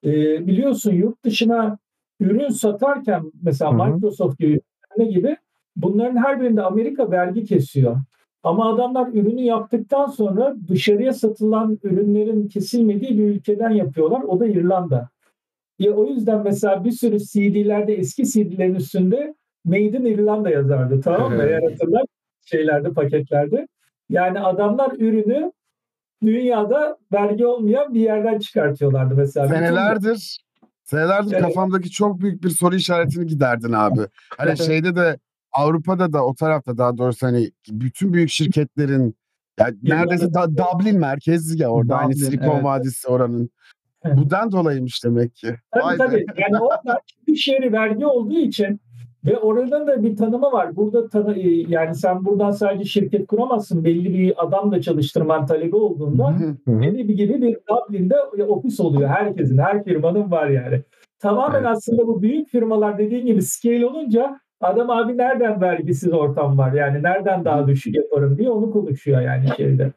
[0.05, 1.77] Ee, biliyorsun yurt dışına
[2.19, 3.93] ürün satarken mesela Hı hı.
[3.93, 4.61] Microsoft gibi
[5.09, 5.37] gibi
[5.75, 7.97] bunların her birinde Amerika vergi kesiyor.
[8.43, 14.21] Ama adamlar ürünü yaptıktan sonra dışarıya satılan ürünlerin kesilmediği bir ülkeden yapıyorlar.
[14.21, 15.09] O da İrlanda.
[15.79, 21.01] Ya o yüzden mesela bir sürü CD'lerde eski CD'lerin üstünde Made in Irlanda yazardı.
[21.01, 21.43] Tamam mı?
[21.43, 22.03] Eğer hatırlar
[22.45, 23.67] şeylerde paketlerde.
[24.09, 25.51] Yani adamlar ürünü
[26.23, 29.47] dünyada vergi olmayan bir yerden çıkartıyorlardı mesela.
[29.47, 30.39] Senelerdir
[30.83, 31.41] senelerdir Evet.
[31.41, 34.01] kafamdaki çok büyük bir soru işaretini giderdin abi.
[34.37, 35.19] Hani şeyde de
[35.51, 39.15] Avrupa'da da o tarafta daha doğrusu hani bütün büyük şirketlerin
[39.59, 42.63] yani neredeyse da, Dublin merkezi ya orada hani Dublin, Silikon evet.
[42.63, 43.49] Vadisi oranın.
[44.05, 45.55] Budan dolayıymış demek ki.
[45.71, 45.97] Tabii Vay be.
[45.97, 46.25] tabii.
[46.37, 48.79] Yani orada iş yeri vergi olduğu için
[49.25, 50.75] ve oranın da bir tanımı var.
[50.75, 53.83] Burada tanı, e, yani sen buradan sadece şirket kuramazsın.
[53.83, 56.35] Belli bir adamla çalıştırman talebi olduğunda
[56.67, 59.09] bir gibi bir Dublin'de ofis oluyor.
[59.09, 60.81] Herkesin, her firmanın var yani.
[61.19, 61.67] Tamamen Evet.
[61.67, 66.73] aslında bu büyük firmalar dediğin gibi scale olunca adam abi nereden vergisiz ortam var?
[66.73, 69.91] Yani nereden daha düşük yaparım diye onu konuşuyor yani şeyde.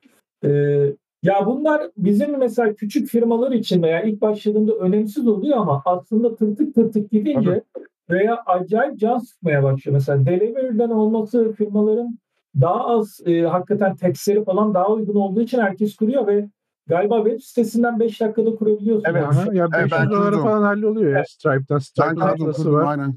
[0.44, 6.34] Ee, ya bunlar bizim mesela küçük firmalar için veya ilk başladığında önemsiz oluyor ama aslında
[6.36, 7.62] tırtık tırtık gidince
[8.10, 9.94] veya acayip can sıkmaya başlıyor.
[9.94, 12.18] Mesela Delivery'den olması firmaların
[12.60, 16.48] daha az e, hakikaten teksleri falan daha uygun olduğu için herkes kuruyor ve
[16.86, 19.04] galiba web sitesinden 5 dakikada kurabiliyorsun.
[19.10, 19.22] Evet.
[19.22, 19.38] Yani.
[19.38, 20.42] Aha, ya Evet, 500 ben dolara kurdum.
[20.42, 21.64] falan halloluyor ya Stripe'dan.
[21.70, 22.84] Ben Stripe'ın kadro haftası kurdum var.
[22.90, 23.14] aynen.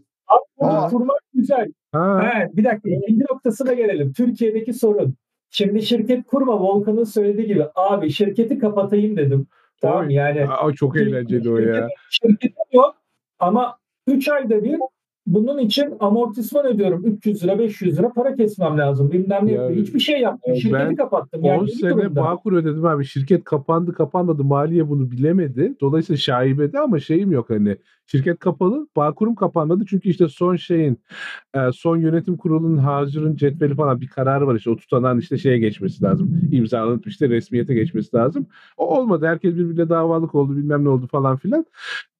[0.60, 1.68] Aslında kurmak güzel.
[1.92, 2.32] Ha.
[2.36, 4.14] Evet, bir dakika ikinci noktasına gelelim.
[4.14, 5.16] Türkiye'deki sorun.
[5.58, 9.48] Şimdi şirket kurma Volkan'ın söylediği gibi abi şirketi kapatayım dedim.
[9.82, 10.48] Tamam yani.
[10.48, 11.88] Aa, çok eğlenceli o ya.
[12.10, 12.96] Şirketim yok
[13.40, 14.80] ama 3 ayda bir
[15.26, 17.06] bunun için amortisman ödüyorum.
[17.06, 19.12] 300 lira 500 lira para kesmem lazım.
[19.12, 19.52] Bilmem ne.
[19.52, 20.56] Ya, Hiçbir şey yapmadım.
[20.56, 21.44] ben Şirketi kapattım.
[21.44, 22.16] 10 Yani bir sene durumda.
[22.16, 23.06] Bağkur ödedim abi.
[23.06, 24.44] Şirket kapandı kapanmadı.
[24.44, 25.76] Maliye bunu bilemedi.
[25.82, 27.78] Dolayısıyla şaibede ama şeyim yok hani.
[28.08, 28.88] Şirket kapalı.
[28.96, 29.84] Bağkur'um kapanmadı.
[29.88, 31.00] Çünkü işte son şeyin
[31.54, 34.70] e, son yönetim kurulunun hazırın cetveli falan bir kararı var işte.
[34.70, 36.42] O tutanağın işte şeye geçmesi lazım.
[36.52, 38.48] İmzalanıp işte resmiyete geçmesi lazım.
[38.78, 39.26] O olmadı.
[39.26, 41.66] Herkes birbirine davalık oldu bilmem ne oldu falan filan.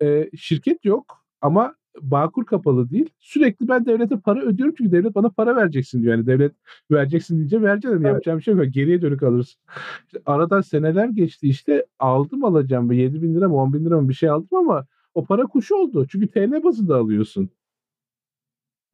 [0.02, 1.06] E, şirket yok
[1.42, 3.10] ama Bağkur kapalı değil.
[3.20, 6.16] Sürekli ben devlete para ödüyorum çünkü devlet bana para vereceksin diyor.
[6.16, 6.52] Yani devlet
[6.92, 7.90] vereceksin deyince vereceksin.
[7.96, 8.14] Yani Evet.
[8.14, 8.66] yapacağım bir şey yok.
[8.74, 9.62] Geriye dönük alırsın.
[10.06, 12.92] İşte aradan seneler geçti işte aldım alacağım.
[12.92, 15.72] 7 bin lira mı 10 bin lira mı bir şey aldım ama o para kuş
[15.72, 16.08] oldu.
[16.10, 17.50] Çünkü TL bazında alıyorsun.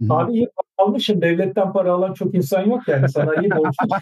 [0.09, 1.21] Abi iyi almışım.
[1.21, 3.09] Devletten para alan çok insan yok yani.
[3.09, 3.87] Sana iyi borçlu.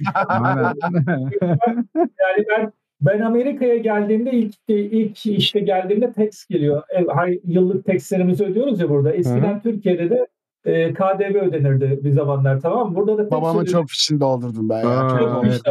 [1.95, 6.83] Yani ben ben Amerika'ya geldiğimde ilk ilk işte geldiğimde tax geliyor.
[6.95, 9.11] E, hay- yıllık taxlerimizi ödüyoruz ya burada.
[9.11, 10.27] Eskiden Türkiye'de de
[10.65, 12.95] e, KDV ödenirdi bir zamanlar tamam mı?
[12.95, 13.71] Burada da Babamın ödüyoruz.
[13.71, 14.89] çok fişini doldurdum ben ya.
[14.89, 15.61] Aa, Çok evet.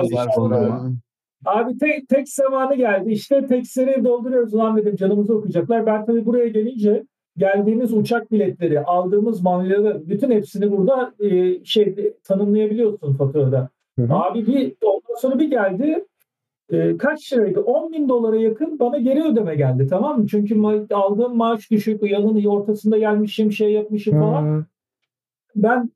[1.44, 3.10] Abi tek tek zamanı geldi.
[3.10, 4.54] İşte taxleri dolduruyoruz.
[4.54, 5.86] Ulan dedim canımızı okuyacaklar.
[5.86, 7.04] Ben tabii buraya gelince
[7.36, 13.68] geldiğimiz uçak biletleri, aldığımız malları bütün hepsini burada e, şey tanımlayabiliyorsun faturada.
[13.98, 14.14] Hı hı.
[14.14, 16.04] Abi bir ondan sonra bir geldi
[16.72, 17.60] e, kaç liraydı?
[17.60, 20.26] 10 bin dolara yakın bana geri ödeme geldi tamam mı?
[20.26, 24.42] Çünkü ma- aldığım maaş düşük, yılın ortasında gelmişim, şey yapmışım falan.
[24.42, 24.64] Ha.
[25.56, 25.90] Ben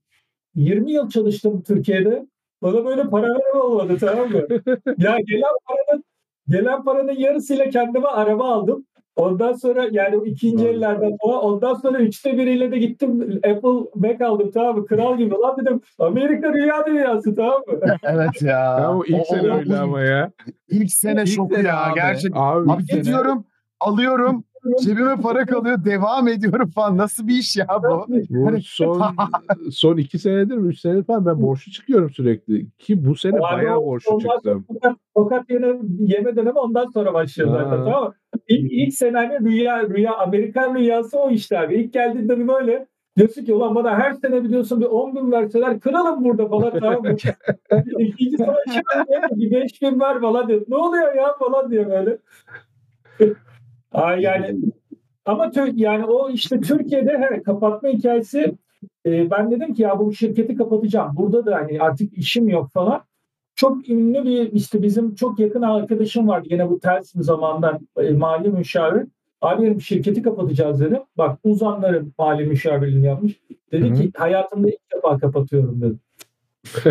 [0.55, 2.27] 20 yıl çalıştım Türkiye'de.
[2.63, 4.43] Bana böyle para veren olmadı tamam mı?
[4.99, 6.05] ya gelen paranın
[6.49, 8.87] gelen paranın yarısıyla kendime araba aldım.
[9.17, 11.43] Ondan sonra yani o ikinci ellerden falan.
[11.45, 14.87] Ondan sonra üçte biriyle de gittim Apple Mac aldım tamam mı?
[14.87, 15.35] Kral gibi.
[15.35, 17.81] Lan dedim Amerika rüya dünyası tamam mı?
[18.03, 18.79] Evet ya.
[18.81, 20.31] Ya o ilk O- sene o- öyle ama ya.
[20.69, 21.95] İlk sene İlk şoku sene ya abi.
[21.95, 22.41] gerçekten.
[22.41, 23.45] Abi Abi gidiyorum
[23.81, 24.45] alıyorum
[24.83, 25.85] Cebime para kalıyor.
[25.85, 26.97] Devam ediyorum falan.
[26.97, 28.07] Nasıl bir iş ya bu?
[28.31, 29.03] Bu Hani- son
[29.73, 32.67] son iki senedir mi üç senedir falan ben borçlu çıkıyorum sürekli.
[32.79, 34.65] Ki bu sene Abi bayağı borçlu çıktım.
[34.69, 37.65] Tokat, tokat yeme, yeme dönemi ondan sonra başlıyor Ha.
[37.65, 38.15] zaten tamam mı?
[38.49, 41.75] İlk, ilk sene hani rüya, rüya, Amerikan rüyası o işte abi.
[41.75, 45.81] İlk geldiğinde bir böyle diyorsun ki ulan bana her sene biliyorsun bir 10 bin verseler
[45.81, 47.17] kıralım burada falan tamam mı?
[47.99, 50.63] İkinci sene şimdi bir 5 bin ver falan diyor.
[50.69, 52.19] Ne oluyor ya falan diyor böyle.
[53.93, 54.57] Ay yani
[55.25, 58.55] ama tü- yani o işte Türkiye'de he, kapatma hikayesi
[59.07, 61.17] e, ben dedim ki ya bu şirketi kapatacağım.
[61.17, 63.03] Burada da hani artık işim yok falan.
[63.55, 68.49] Çok ünlü bir işte bizim çok yakın arkadaşım vardı yine bu Telsim zamandan e, mali
[68.49, 69.07] müşavir.
[69.41, 71.01] Abi dedim şirketi kapatacağız dedim.
[71.19, 73.41] Bak uzanların mali müşavirliğini yapmış.
[73.73, 73.95] Dedi Hı hı.
[73.95, 76.01] ki hayatımda ilk defa kapatıyorum dedim.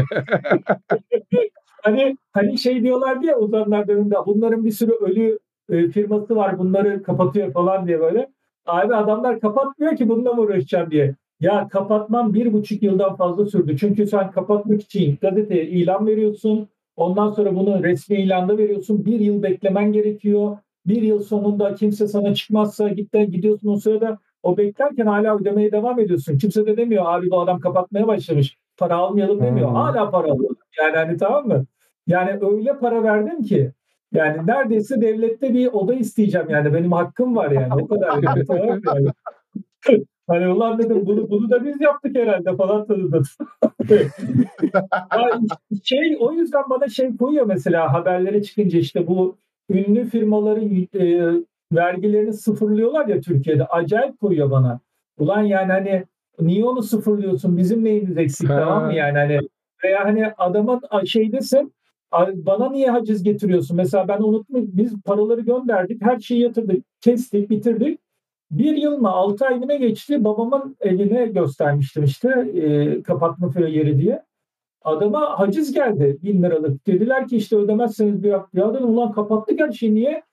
[1.84, 7.04] hani hani şey diyorlar diye uzanlar döneminde bunların bir sürü ölü e, firması var bunları
[7.04, 8.28] kapatıyor falan diye böyle.
[8.66, 11.16] Abi adamlar kapatmıyor ki bununla mı uğraşacağım diye.
[11.40, 13.78] Ya kapatmam bir buçuk yıldan fazla sürdü.
[13.78, 16.68] Çünkü sen kapatmak için gazeteye ilan veriyorsun.
[16.96, 19.06] Ondan sonra bunu resmi ilanda veriyorsun.
[19.06, 20.58] Bir yıl beklemen gerekiyor.
[20.86, 25.72] Bir yıl sonunda kimse sana çıkmazsa git de gidiyorsun o sırada o beklerken hala ödemeye
[25.72, 26.38] devam ediyorsun.
[26.38, 28.58] Kimse de demiyor abi bu adam kapatmaya başlamış.
[28.78, 29.68] Para almayalım demiyor.
[29.68, 29.76] Hmm.
[29.76, 30.56] Hala para alıyor.
[30.80, 31.66] Yani hani tamam mı?
[32.08, 33.72] Yani öyle para verdim ki
[34.14, 38.46] yani neredeyse devlette bir oda isteyeceğim yani benim hakkım var yani o kadar yani,
[38.86, 39.08] yani.
[40.28, 43.02] Hani ulan dedim bunu, bunu da biz yaptık herhalde falan tadı
[45.14, 45.40] ya
[45.84, 49.38] şey o yüzden bana şey koyuyor mesela haberlere çıkınca işte bu
[49.70, 51.34] ünlü firmaların e,
[51.72, 54.80] vergilerini sıfırlıyorlar ya Türkiye'de acayip koyuyor bana.
[55.18, 56.06] Ulan yani hani
[56.40, 57.58] niye onu sıfırlıyorsun?
[57.58, 58.60] Bizim neyimiz eksik Ha.
[58.60, 59.40] tamam mı yani hani
[59.84, 61.74] veya hani adamın şeydesin
[62.36, 63.78] bana niye haciz getiriyorsun?
[63.78, 68.00] Mesela ben unutmuş biz paraları gönderdik her şeyi yatırdık kestik bitirdik.
[68.52, 73.98] Bir yıl mı altı ay mı ne geçti babamın eline göstermiştim işte e, kapatma yeri
[73.98, 74.24] diye.
[74.84, 76.88] Adama haciz geldi bin liralık.
[76.88, 80.24] Dediler ki işte ödemezseniz bir ya dedim ulan kapattık her şeyi niye?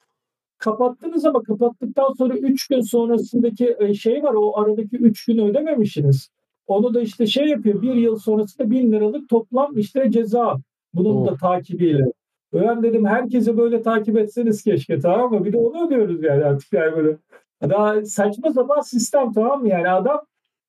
[0.57, 6.29] Kapattınız ama kapattıktan sonra 3 gün sonrasındaki e, şey var o aradaki 3 günü ödememişsiniz.
[6.67, 10.59] Onu da işte şey yapıyor bir yıl sonrasında bin liralık toplam işte ceza.
[10.93, 12.05] Bunun da takibiyle.
[12.53, 15.45] Ben dedim herkese böyle takip etseniz keşke tamam mı?
[15.45, 17.17] Bir de onu ödüyoruz yani artık yani böyle.
[17.61, 19.67] Daha saçma sapan sistem tamam mı?
[19.67, 20.21] Yani adam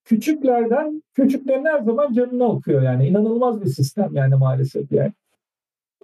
[0.05, 3.07] küçüklerden küçüklerin her zaman canını okuyor yani.
[3.07, 5.11] inanılmaz bir sistem yani maalesef yani.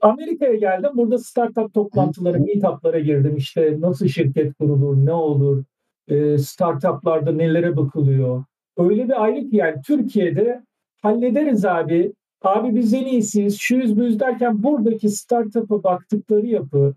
[0.02, 0.92] Amerika'ya geldim.
[0.94, 3.38] Burada startup toplantıları, meetup'lara girdim.
[3.38, 5.64] İşte nasıl şirket kurulur, ne olur,
[6.08, 8.44] e, startuplarda nelere bakılıyor.
[8.78, 10.64] Öyle bir ayrı ki yani Türkiye'de
[11.02, 12.14] hallederiz abi.
[12.42, 16.96] Abi biz en iyisiyiz, şuyuz buyuz derken buradaki startup'a baktıkları yapı,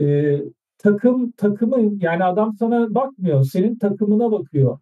[0.00, 0.36] e,
[0.78, 4.78] takım takımın yani adam sana bakmıyor, senin takımına bakıyor.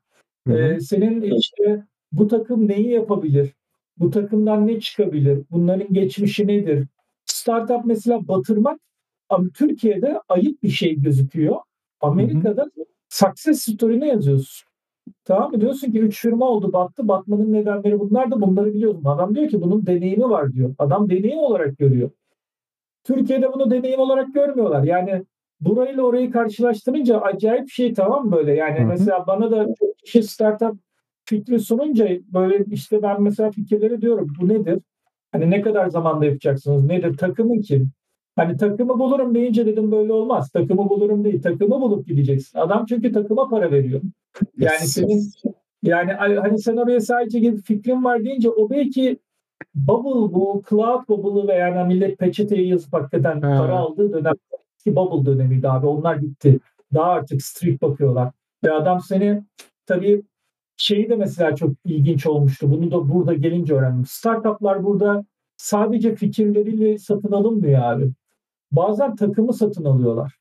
[0.46, 0.58] Hı hı.
[0.58, 3.54] Ee, senin işte bu takım neyi yapabilir?
[3.98, 5.42] Bu takımdan ne çıkabilir?
[5.50, 6.86] Bunların geçmişi nedir?
[7.26, 8.80] Startup mesela batırmak
[9.28, 11.56] ama Türkiye'de ayıp bir şey gözüküyor.
[12.00, 12.70] Amerika'da
[13.08, 14.68] success story'ne yazıyorsun.
[15.24, 15.60] Tamam mı?
[15.60, 17.08] Diyorsun ki 3 firma oldu battı.
[17.08, 19.04] Batmanın nedenleri bunlar da bunları biliyorsun.
[19.04, 20.74] Adam diyor ki bunun deneyimi var diyor.
[20.78, 22.10] Adam deneyim olarak görüyor.
[23.04, 24.82] Türkiye'de bunu deneyim olarak görmüyorlar.
[24.82, 25.24] Yani
[25.60, 28.86] burayla orayı karşılaştırınca acayip şey tamam böyle yani Hı hı.
[28.86, 30.78] mesela bana da çok kişi startup
[31.24, 34.78] fikri sununca böyle işte ben mesela fikirleri diyorum bu nedir?
[35.32, 36.84] Hani ne kadar zamanda yapacaksınız?
[36.84, 37.16] Nedir?
[37.16, 37.90] Takımın kim?
[38.36, 40.50] Hani takımı bulurum deyince dedim böyle olmaz.
[40.50, 41.42] Takımı bulurum değil.
[41.42, 42.58] Takımı bulup gideceksin.
[42.58, 44.00] Adam çünkü takıma para veriyor.
[44.58, 45.22] Yani senin
[45.82, 49.18] yani hani sen oraya sadece bir fikrin var deyince o belki
[49.74, 53.58] bubble bu cloud bubble'ı ve yani millet peçeteye yazıp hakikaten Ha.
[53.58, 54.34] para aldığı dönem
[54.84, 55.86] ki bubble dönemiydi abi.
[55.86, 56.58] Onlar gitti.
[56.94, 58.32] Daha artık street bakıyorlar.
[58.64, 59.42] Ve adam seni
[59.86, 60.22] tabii
[60.76, 62.70] şeyi de mesela çok ilginç olmuştu.
[62.70, 64.04] Bunu da burada gelince öğrendim.
[64.06, 65.24] Startuplar burada
[65.56, 68.10] sadece fikirleriyle satın alınmıyor abi.
[68.76, 70.38] Bazen takımı satın alıyorlar.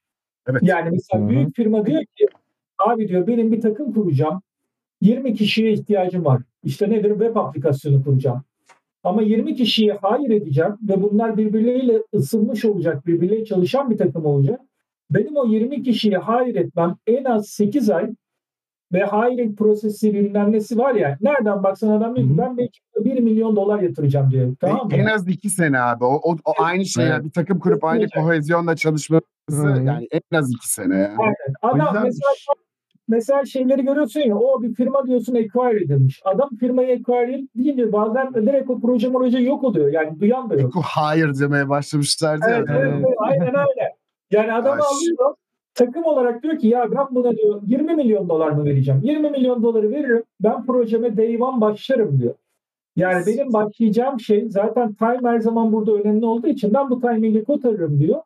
[0.48, 0.62] Evet.
[0.64, 1.30] Yani mesela Hı hı.
[1.30, 2.28] büyük firma diyor ki
[2.78, 4.42] abi diyor benim bir takım kuracağım.
[5.02, 6.42] 20 kişiye ihtiyacım var.
[6.64, 7.10] İşte nedir?
[7.10, 8.44] Web aplikasyonu kuracağım.
[9.04, 14.62] Ama 20 kişiye hayır edeceğim ve bunlar birbirleriyle ısınmış olacak, birbirleriyle çalışan bir takım olacak.
[15.10, 18.14] Benim o 20 kişiye hayır etmem en az 8 ay
[18.94, 21.18] ve hiring prosesi bilmem nesi var ya.
[21.22, 24.56] Nereden baksan adam diyor ki ben belki 1 milyon dolar yatıracağım diyor.
[24.62, 24.96] Tamam mı?
[24.96, 26.04] En az iki sene abi.
[26.06, 27.04] O, o, o aynı şey.
[27.04, 27.14] Evet.
[27.14, 27.26] yani.
[27.26, 29.84] Bir takım kurup aynı kohezyonla çalışması Hı.
[29.84, 31.16] yani en az iki sene ya.
[31.18, 31.36] Aynen.
[31.62, 32.54] Adam yüzden- mesela
[33.08, 36.22] mesela şeyleri görüyorsun ya o bir firma diyorsun acquire edilmiş.
[36.26, 39.92] Adam firmayı acquire deyince bazen direkt o proje proje yok oluyor.
[39.92, 40.70] Yani duyan da yok.
[40.70, 42.58] Eko hayır demeye başlamışlardı ya.
[42.58, 43.96] Evet, evet, evet, aynen öyle.
[44.32, 45.36] Yani adamı Ay.
[45.74, 49.02] Takım olarak diyor ki ya ben buna diyor 20 milyon dolar mı vereceğim?
[49.04, 50.24] 20 milyon doları veririm.
[50.40, 52.36] Ben projeme day one başlarım diyor.
[52.96, 57.44] Yani benim başlayacağım şey zaten time her zaman burada önemli olduğu için ben bu timing'i
[57.44, 58.22] kotarırım diyor.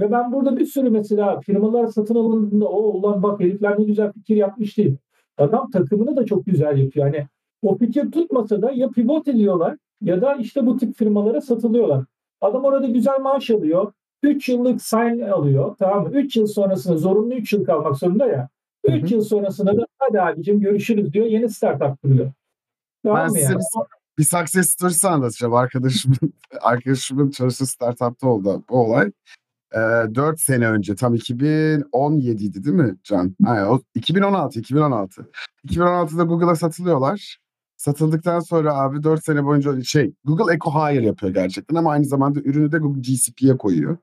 [0.00, 4.12] Ve ben burada bir sürü mesela firmalar satın alındığında o ulan bak herifler ne güzel
[4.12, 4.96] fikir yapmış değil.
[5.38, 7.06] Adam takımını da çok güzel yapıyor.
[7.06, 7.26] Yani
[7.62, 12.04] o fikir tutmasa da ya pivot ediyorlar ya da işte bu tip firmalara satılıyorlar.
[12.40, 13.92] Adam orada güzel maaş alıyor.
[14.22, 15.76] 3 yıllık sign alıyor.
[15.78, 16.10] Tamam mı?
[16.12, 18.48] 3 yıl sonrasında zorunlu 3 yıl kalmak zorunda ya.
[18.84, 21.26] 3 yıl sonrasında da hadi abicim görüşürüz diyor.
[21.26, 22.32] Yeni startup kuruyor.
[23.04, 23.60] Tamam Ben mı size yani?
[24.18, 25.54] bir, success story'si anlatacağım.
[25.54, 26.18] Arkadaşımın,
[26.60, 29.12] arkadaşımın çalıştığı startupta oldu bu olay.
[29.74, 29.78] Ee,
[30.14, 33.36] 4 sene önce tam 2017 idi değil mi Can?
[33.46, 35.26] O 2016 2016.
[35.66, 37.38] 2016'da Google'a satılıyorlar.
[37.76, 42.40] Satıldıktan sonra abi 4 sene boyunca şey Google Echo Hire yapıyor gerçekten ama aynı zamanda
[42.40, 43.96] ürünü de Google GCP'ye koyuyor.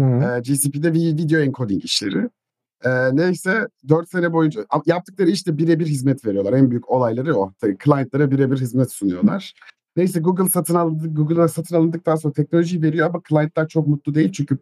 [0.00, 2.28] Ee, GCP'de vi- video encoding işleri.
[2.84, 6.52] Ee, neyse 4 sene boyunca yaptıkları işte birebir hizmet veriyorlar.
[6.52, 7.52] En büyük olayları o.
[7.60, 9.54] Tabii Client'lara birebir hizmet sunuyorlar.
[9.96, 14.32] Neyse Google satın alındı, Google'a satın alındıktan sonra teknolojiyi veriyor ama client'lar çok mutlu değil
[14.32, 14.58] çünkü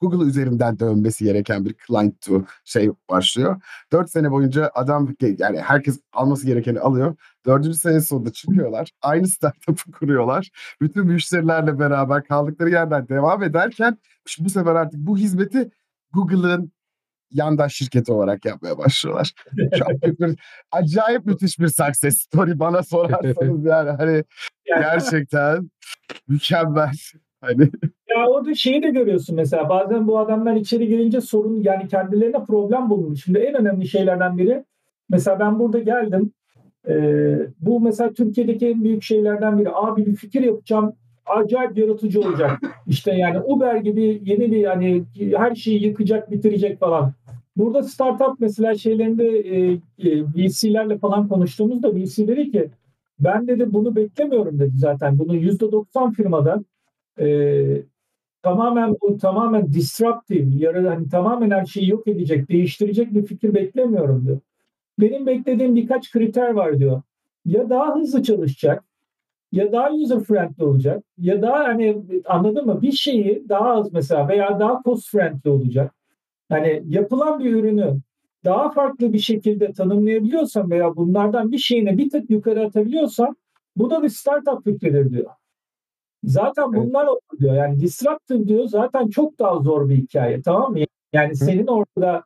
[0.00, 3.62] Google üzerinden dönmesi gereken bir client to şey başlıyor.
[3.92, 7.16] 4 sene boyunca adam yani herkes alması gerekeni alıyor.
[7.46, 8.90] Dördüncü sene sonunda çıkıyorlar.
[9.02, 10.50] Aynı startup'ı kuruyorlar.
[10.80, 13.98] Bütün müşterilerle beraber kaldıkları yerden devam ederken
[14.38, 15.70] bu sefer artık bu hizmeti
[16.12, 16.72] Google'ın
[17.30, 19.32] yandaş şirketi olarak yapmaya başlıyorlar.
[19.78, 20.38] Çok büyük bir,
[20.72, 24.24] acayip müthiş bir success story bana sorarsanız yani hani
[24.66, 25.70] gerçekten
[26.28, 26.92] mükemmel.
[27.40, 27.70] Hani
[28.08, 32.90] Ya orada şeyi de görüyorsun mesela bazen bu adamlar içeri girince sorun yani kendilerine problem
[32.90, 33.24] bulmuş.
[33.24, 34.64] Şimdi en önemli şeylerden biri
[35.10, 36.32] mesela ben burada geldim.
[36.88, 39.70] Ee, bu mesela Türkiye'deki en büyük şeylerden biri.
[39.70, 40.92] Abi bir fikir yapacağım.
[41.28, 42.60] Acayip yaratıcı olacak.
[42.86, 45.04] İşte yani Uber gibi yeni bir hani
[45.36, 47.12] her şeyi yıkacak, bitirecek falan.
[47.56, 52.70] Burada startup mesela şeylerinde e, e, VC'lerle falan konuştuğumuzda VC dedi ki
[53.20, 55.18] ben dedi bunu beklemiyorum dedi zaten.
[55.18, 56.64] Bunu %90 firmada
[57.20, 57.26] e,
[58.42, 64.26] tamamen bu tamamen disruptive, yarı hani tamamen her şeyi yok edecek, değiştirecek bir fikir beklemiyorum
[64.26, 64.40] diyor.
[65.00, 67.02] Benim beklediğim birkaç kriter var diyor.
[67.46, 68.84] Ya daha hızlı çalışacak,
[69.52, 72.82] ya daha user friendly olacak, ya daha hani anladın mı?
[72.82, 75.94] Bir şeyi daha az mesela veya daha cost friendly olacak.
[76.50, 77.98] Yani yapılan bir ürünü
[78.44, 83.36] daha farklı bir şekilde tanımlayabiliyorsan veya bunlardan bir şeyini bir tık yukarı atabiliyorsan
[83.76, 85.30] bu da bir startup fikridir diyor.
[86.24, 86.86] Zaten Evet.
[86.86, 87.54] bunlar olur diyor.
[87.54, 90.78] Yani disruptive diyor zaten çok daha zor bir hikaye tamam mı?
[91.12, 92.22] Yani senin orada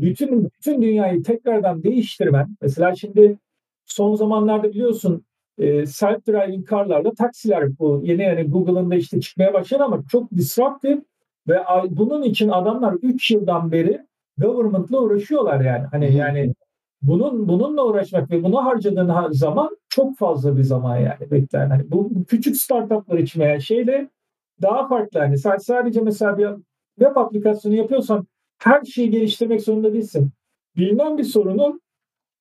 [0.00, 2.56] bütün bütün dünyayı tekrardan değiştirmen.
[2.62, 3.38] Mesela şimdi
[3.86, 5.24] son zamanlarda biliyorsun
[5.58, 11.02] e, self-driving car'larla taksiler bu yeni yani Google'ın da işte çıkmaya başladı ama çok disruptive
[11.48, 11.58] ve
[11.90, 14.06] bunun için adamlar 3 yıldan beri
[14.38, 15.86] government'la uğraşıyorlar yani.
[15.90, 16.12] Hani hı.
[16.12, 16.54] yani
[17.02, 21.66] bunun bununla uğraşmak ve buna harcadığın ha- zaman çok fazla bir zaman yani bekler.
[21.66, 24.08] Hani bu, küçük startuplar için veya şeyle
[24.62, 25.18] daha farklı.
[25.18, 26.48] Yani sen sadece mesela bir
[26.98, 28.26] web aplikasyonu yapıyorsan
[28.58, 30.30] her şeyi geliştirmek zorunda değilsin.
[30.76, 31.80] Bilinen bir sorunu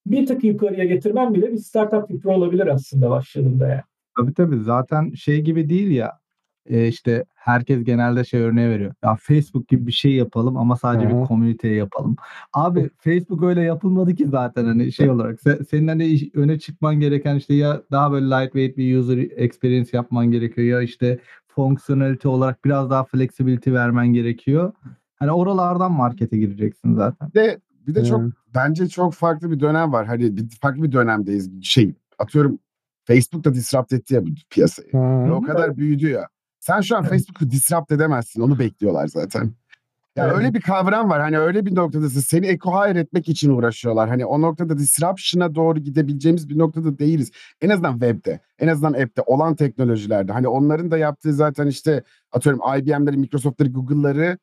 [0.05, 3.81] bir tık yukarıya getirmen bile bir startup fikri olabilir aslında başladığında yani.
[4.17, 6.21] Tabii tabii zaten şey gibi değil ya
[6.69, 8.93] e, işte herkes genelde şey örneği veriyor.
[9.03, 11.21] Ya Facebook gibi bir şey yapalım ama sadece Hı hı.
[11.21, 12.15] bir komüniteye yapalım.
[12.53, 15.39] Abi Facebook öyle yapılmadı ki zaten hani şey olarak.
[15.39, 20.31] Se- senin hani öne çıkman gereken işte ya daha böyle lightweight bir user experience yapman
[20.31, 24.73] gerekiyor ya işte fonksiyonelite olarak biraz daha flexibility vermen gerekiyor.
[25.15, 27.31] Hani oralardan markete gireceksin zaten.
[27.33, 28.31] De bir de çok Hı.
[28.55, 30.05] bence çok farklı bir dönem var.
[30.05, 31.63] Hani bir, farklı bir dönemdeyiz.
[31.63, 32.59] Şey atıyorum
[33.05, 34.89] Facebook da disrupt etti ya bu piyasayı.
[34.93, 36.27] Ve o kadar büyüdü ya.
[36.59, 38.41] Sen şu an Facebook'u disrupt edemezsin.
[38.41, 39.51] Onu bekliyorlar zaten.
[40.15, 40.37] Ya Evet.
[40.37, 41.21] öyle bir kavram var.
[41.21, 42.19] Hani öyle bir noktadasın.
[42.19, 44.09] Seni eco-hire etmek için uğraşıyorlar.
[44.09, 47.31] Hani o noktada disruption'a doğru gidebileceğimiz bir noktada değiliz.
[47.61, 50.31] En azından webde, en azından app'te olan teknolojilerde.
[50.31, 54.37] Hani onların da yaptığı zaten işte atıyorum IBM'leri, Microsoft'ları, Google'ları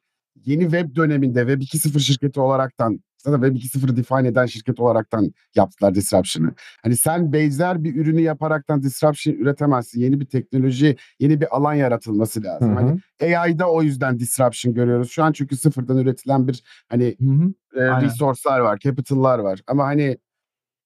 [0.44, 5.94] yeni web döneminde Web 2.0 şirketi olaraktan zaten Web 2.0'ı define eden şirket olaraktan yaptılar
[5.94, 6.54] disruption'ı.
[6.82, 10.00] Hani sen benzer bir ürünü yaparaktan disruption üretemezsin.
[10.00, 12.76] Yeni bir teknoloji, yeni bir alan yaratılması Hı lazım.
[12.76, 13.38] Hani hı.
[13.38, 15.10] AI'da o yüzden disruption görüyoruz.
[15.10, 17.80] Şu an çünkü sıfırdan üretilen bir hani Hı hı.
[17.80, 19.60] e, resource'lar var, capital'lar var.
[19.66, 20.18] Ama hani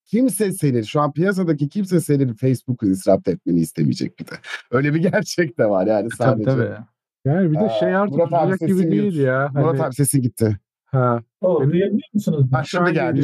[0.04, 4.30] kimse senin şu an piyasadaki kimse senin Facebook'u disrupt etmeni istemeyecek bir de.
[4.70, 6.50] Öyle bir gerçek de var yani Tabii sadece.
[6.50, 6.76] tabii.
[7.24, 9.50] Yani bir de Aa, şey artık Murat duracak gibi değil ya.
[9.54, 10.58] Murat Hani, abi sesin gitti.
[10.84, 11.22] ha.
[11.43, 12.47] O, Benim- duyabiliyor musunuz?
[12.53, 13.20] Ha, şimdi an geldi.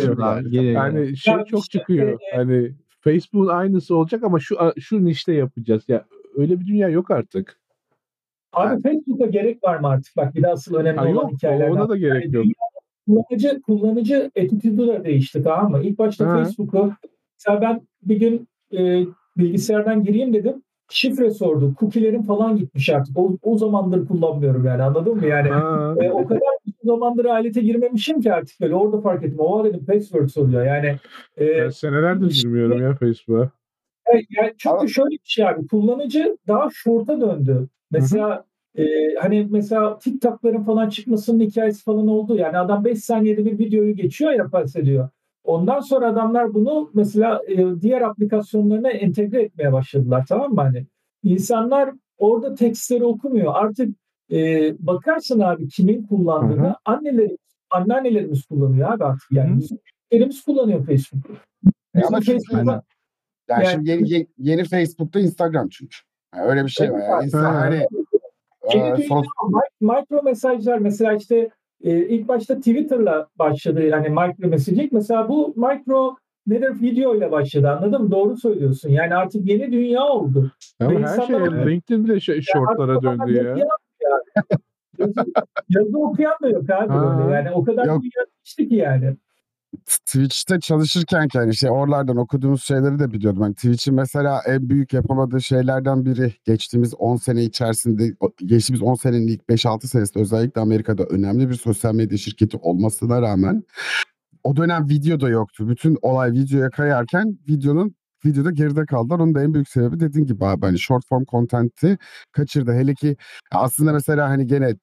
[0.61, 2.09] Yani şey Ya çok işte, çıkıyor.
[2.33, 5.85] e, Hani Facebook'un aynısı olacak ama şu şu nişte yapacağız.
[5.89, 6.05] Ya
[6.37, 7.61] öyle bir dünya yok artık.
[8.53, 10.17] Abi Facebook'a gerek var mı artık?
[10.17, 11.73] Bak bir de asıl önemli Ha, olan yok hikayelerden.
[11.73, 12.45] ona da gerek Yani yok.
[12.45, 12.55] dünya-
[13.07, 15.81] kullanıcı kullanıcı attitude'u da değişti tamam mı?
[15.83, 16.37] İlk başta Ha.
[16.45, 16.93] Facebook'u
[17.39, 18.49] mesela ben bir gün
[18.79, 19.05] e,
[19.37, 20.63] bilgisayardan gireyim dedim.
[20.91, 21.75] Şifre sordu.
[21.81, 23.19] Cookie'lerim falan gitmiş artık.
[23.19, 25.27] O, o zamandır kullanmıyorum yani anladın mı?
[25.27, 25.49] Yani
[26.05, 29.41] e, o kadar uzun zamandır alete girmemişim ki artık böyle orada fark ettim.
[29.41, 30.97] O dedim password soruyor yani.
[31.37, 33.51] E, Ben senelerdir girmiyorum ya Facebook'a.
[34.07, 37.69] Evet, yani çünkü Ama- şöyle bir şey abi kullanıcı daha short'a döndü.
[37.91, 38.45] Mesela
[38.79, 38.85] e,
[39.21, 42.37] hani mesela TikTok'ların falan çıkmasının hikayesi falan oldu.
[42.37, 45.09] Yani adam 5 saniyede bir videoyu geçiyor ya ediyor.
[45.49, 50.61] Ondan sonra adamlar bunu mesela e, diğer aplikasyonlarına entegre etmeye başladılar tamam mı?
[50.61, 50.87] Hani
[51.23, 53.53] insanlar orada tekstleri okumuyor.
[53.57, 53.97] Artık
[54.33, 54.37] e,
[54.87, 56.75] bakarsın abi kimin kullandığını Hı hı.
[56.85, 57.37] annelerimiz,
[57.71, 59.33] anneannelerimiz kullanıyor abi artık.
[59.33, 59.59] Yani Hı hı.
[59.59, 59.79] bizim
[60.11, 61.33] çocuklarımız kullanıyor Facebook'u.
[61.95, 62.83] E ama Facebook'ta-.
[63.49, 65.97] Yani, Yani- şimdi yeni, yeni, yeni Facebook'ta Instagram çünkü.
[66.37, 67.01] Yani öyle bir şey var.
[67.01, 67.55] Yani insan Ha.
[67.61, 67.87] hani
[68.75, 69.25] Yeni e, sos-
[69.81, 71.51] mi- mikro mesajlar mesela işte
[71.85, 74.93] e, ilk başta Twitter'la başladı yani micro messaging.
[74.93, 76.17] Mesela bu micro
[76.47, 78.11] nedir video ile başladı anladın mı?
[78.11, 78.89] Doğru söylüyorsun.
[78.89, 80.51] Yani artık yeni dünya oldu.
[80.81, 83.43] Ama Ve her şey insanlar- LinkedIn bile şey, shortlara döndü ya.
[83.43, 83.65] yani.
[84.99, 85.15] yazı,
[85.69, 87.19] yazı okuyan da yok abi Ha.
[87.23, 87.35] böyle.
[87.35, 88.03] Yani o kadar Yok.
[88.03, 89.17] dünya değişti ki yani.
[89.87, 93.43] Twitch'te çalışırken ki hani şey oralardan okuduğumuz şeyleri de biliyordum.
[93.43, 99.27] Hani Twitch'in mesela en büyük yapamadığı şeylerden biri geçtiğimiz 10 sene içerisinde geçtiğimiz 10 senenin
[99.27, 103.65] ilk 5-6 senesinde özellikle Amerika'da önemli bir sosyal medya şirketi olmasına rağmen
[104.45, 105.69] o dönem video da yoktu.
[105.69, 107.95] Bütün olay videoya kayarken videonun
[108.25, 109.19] videoda geride kaldılar.
[109.19, 111.99] Onun da en büyük sebebi dediğin gibi abi hani short form content'i
[112.33, 112.73] kaçırdı.
[112.73, 113.17] Hele ki
[113.53, 114.75] aslında mesela hani gene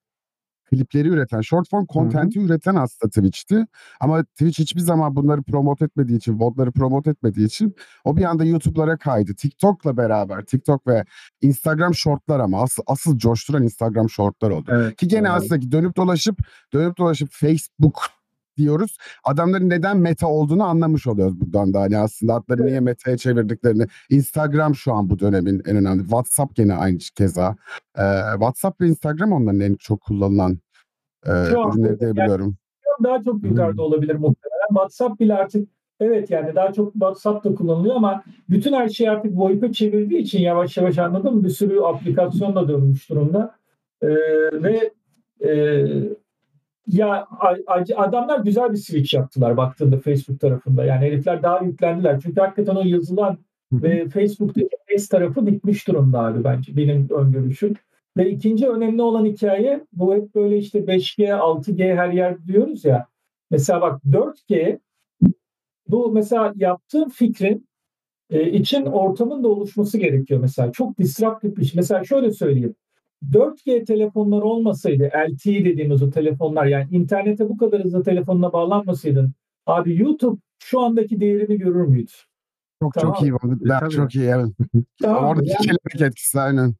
[0.66, 3.68] klipleri üreten, short form content'i üreten aslında Twitch'ti.
[4.00, 8.44] Ama Twitch hiçbir zaman bunları promote etmediği için, VOD'ları promote etmediği için o bir anda
[8.44, 9.36] YouTube'lara kaydı.
[9.36, 11.06] TikTok'la beraber, TikTok ve
[11.42, 14.72] Instagram shortlar ama asıl, asıl coşturan Instagram shortlar oldu.
[14.74, 14.96] Evet.
[14.98, 15.38] Ki gene Evet.
[15.38, 16.38] aslında ki dönüp dolaşıp
[16.74, 18.15] dönüp dolaşıp Facebook
[18.58, 18.98] diyoruz.
[19.24, 21.82] Adamların neden meta olduğunu anlamış oluyoruz buradan da.
[21.82, 23.88] Hani aslında adları niye meta'ya çevirdiklerini.
[24.10, 26.02] Instagram şu an bu dönemin en önemli.
[26.02, 27.56] WhatsApp gene aynı keza.
[27.98, 28.02] Ee,
[28.34, 30.58] WhatsApp ve Instagram onların en çok kullanılan
[31.26, 32.54] e, ürünleri diye yani-
[33.04, 34.68] daha çok yukarıda olabilir muhtemelen.
[34.70, 39.38] WhatsApp bile artık evet yani daha çok WhatsApp da kullanılıyor ama bütün her şey artık
[39.38, 43.56] VoIP'e çevirdiği için yavaş yavaş anladım bir sürü aplikasyon da dönmüş durumda.
[44.02, 44.08] Ee,
[44.64, 44.92] ve
[45.46, 45.50] e,
[46.88, 47.28] ya
[47.96, 50.86] adamlar güzel bir switch yaptılar baktığında Facebook tarafında.
[50.86, 52.20] Yani herifler daha yüklendiler.
[52.24, 53.38] Çünkü hakikaten o yazılan
[53.72, 57.74] ve Facebook'taki base tarafı bitmiş durumda abi bence benim öngörüşüm.
[58.18, 63.08] Ve ikinci önemli olan hikaye bu hep böyle işte 5G, 6G her yer diyoruz ya.
[63.52, 64.80] Mesela bak 4G
[65.88, 67.68] bu mesela yaptığın fikrin
[68.30, 70.72] e, için ortamın da oluşması gerekiyor mesela.
[70.72, 71.78] Çok disruptif bir şey.
[71.78, 72.76] Mesela şöyle söyleyeyim.
[73.32, 79.32] 4G telefonlar olmasaydı LTE dediğimiz o telefonlar yani internete bu kadar hızlı telefonuna bağlanmasaydın
[79.66, 82.12] abi YouTube şu andaki değerini görür müydü?
[82.82, 83.14] Çok Tamam.
[83.14, 83.34] çok iyi.
[83.44, 83.92] Ben tabii.
[83.92, 84.26] çok iyi.
[84.26, 84.48] Evet.
[85.02, 85.24] Tamam?
[85.26, 86.74] Oradaki Yani- kelebek etkisi aynen.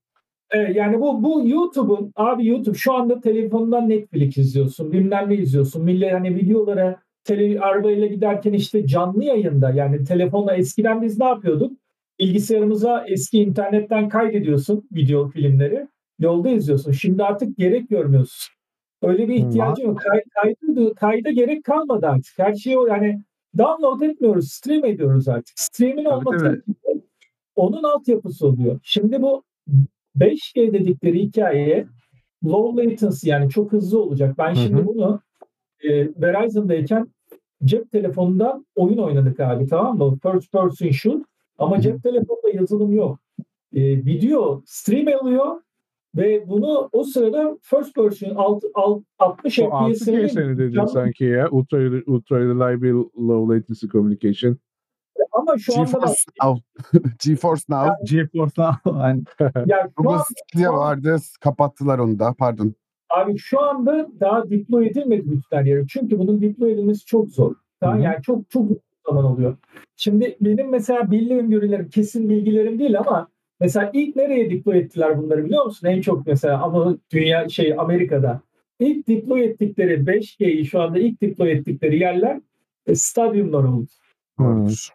[0.52, 5.84] Evet, yani bu bu YouTube'un abi YouTube şu anda telefondan Netflix izliyorsun, bilmem ne izliyorsun.
[5.84, 11.78] Millet hani videolara tele, arabayla giderken işte canlı yayında yani telefonla eskiden biz ne yapıyorduk?
[12.20, 15.88] Bilgisayarımıza eski internetten kaydediyorsun video filmleri.
[16.20, 16.92] Yolda izliyorsun.
[16.92, 18.56] Şimdi artık gerek görmüyorsun.
[19.02, 20.02] Öyle bir ihtiyacı yok.
[20.02, 22.40] Kay, kaydı, kayda gerek kalmadı artık.
[22.40, 23.22] Her şeyi yani
[23.58, 25.60] download etmiyoruz, stream ediyoruz artık.
[25.60, 27.02] Stream'in olması tabii.
[27.56, 28.80] onun altyapısı oluyor.
[28.84, 29.44] Şimdi bu
[30.18, 31.88] 5G dedikleri hikayeye
[32.46, 34.38] low latency yani çok hızlı olacak.
[34.38, 34.86] Ben şimdi hı.
[34.86, 35.22] bunu
[35.84, 35.90] e,
[36.22, 37.08] Verizon'dayken
[37.64, 40.18] cep telefonundan oyun oynadık abi tamam mı?
[40.24, 41.26] First person shoot
[41.58, 43.20] ama cep telefonunda yazılım yok.
[43.74, 45.62] E, video stream alıyor
[46.16, 50.90] ve bunu o sırada first person alt, alt, 60 O 6G FPS'ini seni dedin canlı-
[50.90, 51.50] sanki ya.
[51.52, 54.58] Ultra, ultra reliable low latency communication.
[55.32, 56.14] ama şu anda GeForce
[56.44, 56.62] Now.
[57.24, 57.90] GeForce Now.
[58.06, 59.02] GeForce Now.
[59.02, 59.24] Yani
[59.70, 61.18] ya şu Google Stadia vardı.
[61.42, 62.34] Kapattılar onu da.
[62.38, 62.76] Pardon.
[63.10, 65.88] Abi şu anda daha deploy edilmedi bütün yere.
[65.88, 67.56] Çünkü bunun deploy edilmesi çok zor.
[67.80, 68.04] Tamam, Hı hı.
[68.04, 68.68] yani çok çok
[69.08, 69.58] zaman oluyor.
[69.96, 73.28] Şimdi benim mesela bilgi öngörülerim, kesin bilgilerim değil ama
[73.60, 75.88] mesela ilk nereye deploy ettiler bunları biliyor musun?
[75.88, 78.42] En çok mesela ama dünya şey Amerika'da.
[78.80, 82.42] İlk deploy ettikleri 5G'yi şu anda ilk deploy ettikleri yerler
[82.88, 83.88] e, stadyumlar oldu.
[84.40, 84.90] Doğrudur.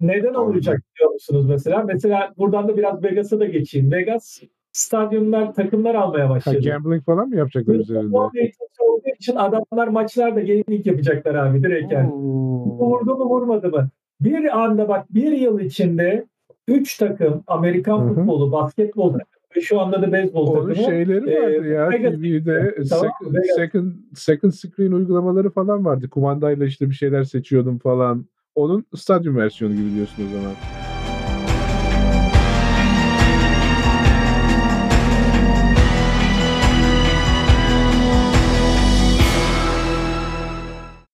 [0.00, 1.82] Neden olacak biliyor musunuz mesela?
[1.82, 3.92] Mesela buradan da biraz Vegas'a da geçeyim.
[3.92, 4.42] Vegas
[4.72, 6.60] stadyumlar takımlar almaya Ha, başladı.
[6.64, 8.02] gambling falan mı yapacaklar üzerinde?
[8.04, 12.10] Futbol eğitimci olduğu için adamlar maçlarda gaming yapacaklar abi direkt yani.
[12.12, 13.88] Vurdu mu vurmadı mı?
[14.20, 16.26] Bir anda bak bir yıl içinde
[16.68, 18.14] 3 takım Amerikan Hı hı.
[18.14, 19.24] futbolu, basketbol takımı
[19.56, 20.74] Ve şu anda da beyzbol Onun takımı.
[20.86, 26.10] şeyleri Ee, vardı ya Vegas- TV'de Tamam, second, Vegas- second, second screen uygulamaları falan vardı.
[26.10, 28.26] Kumandayla işte bir şeyler seçiyordum falan.
[28.54, 30.52] Onun stadyum versiyonu gibi diyorsun o zaman.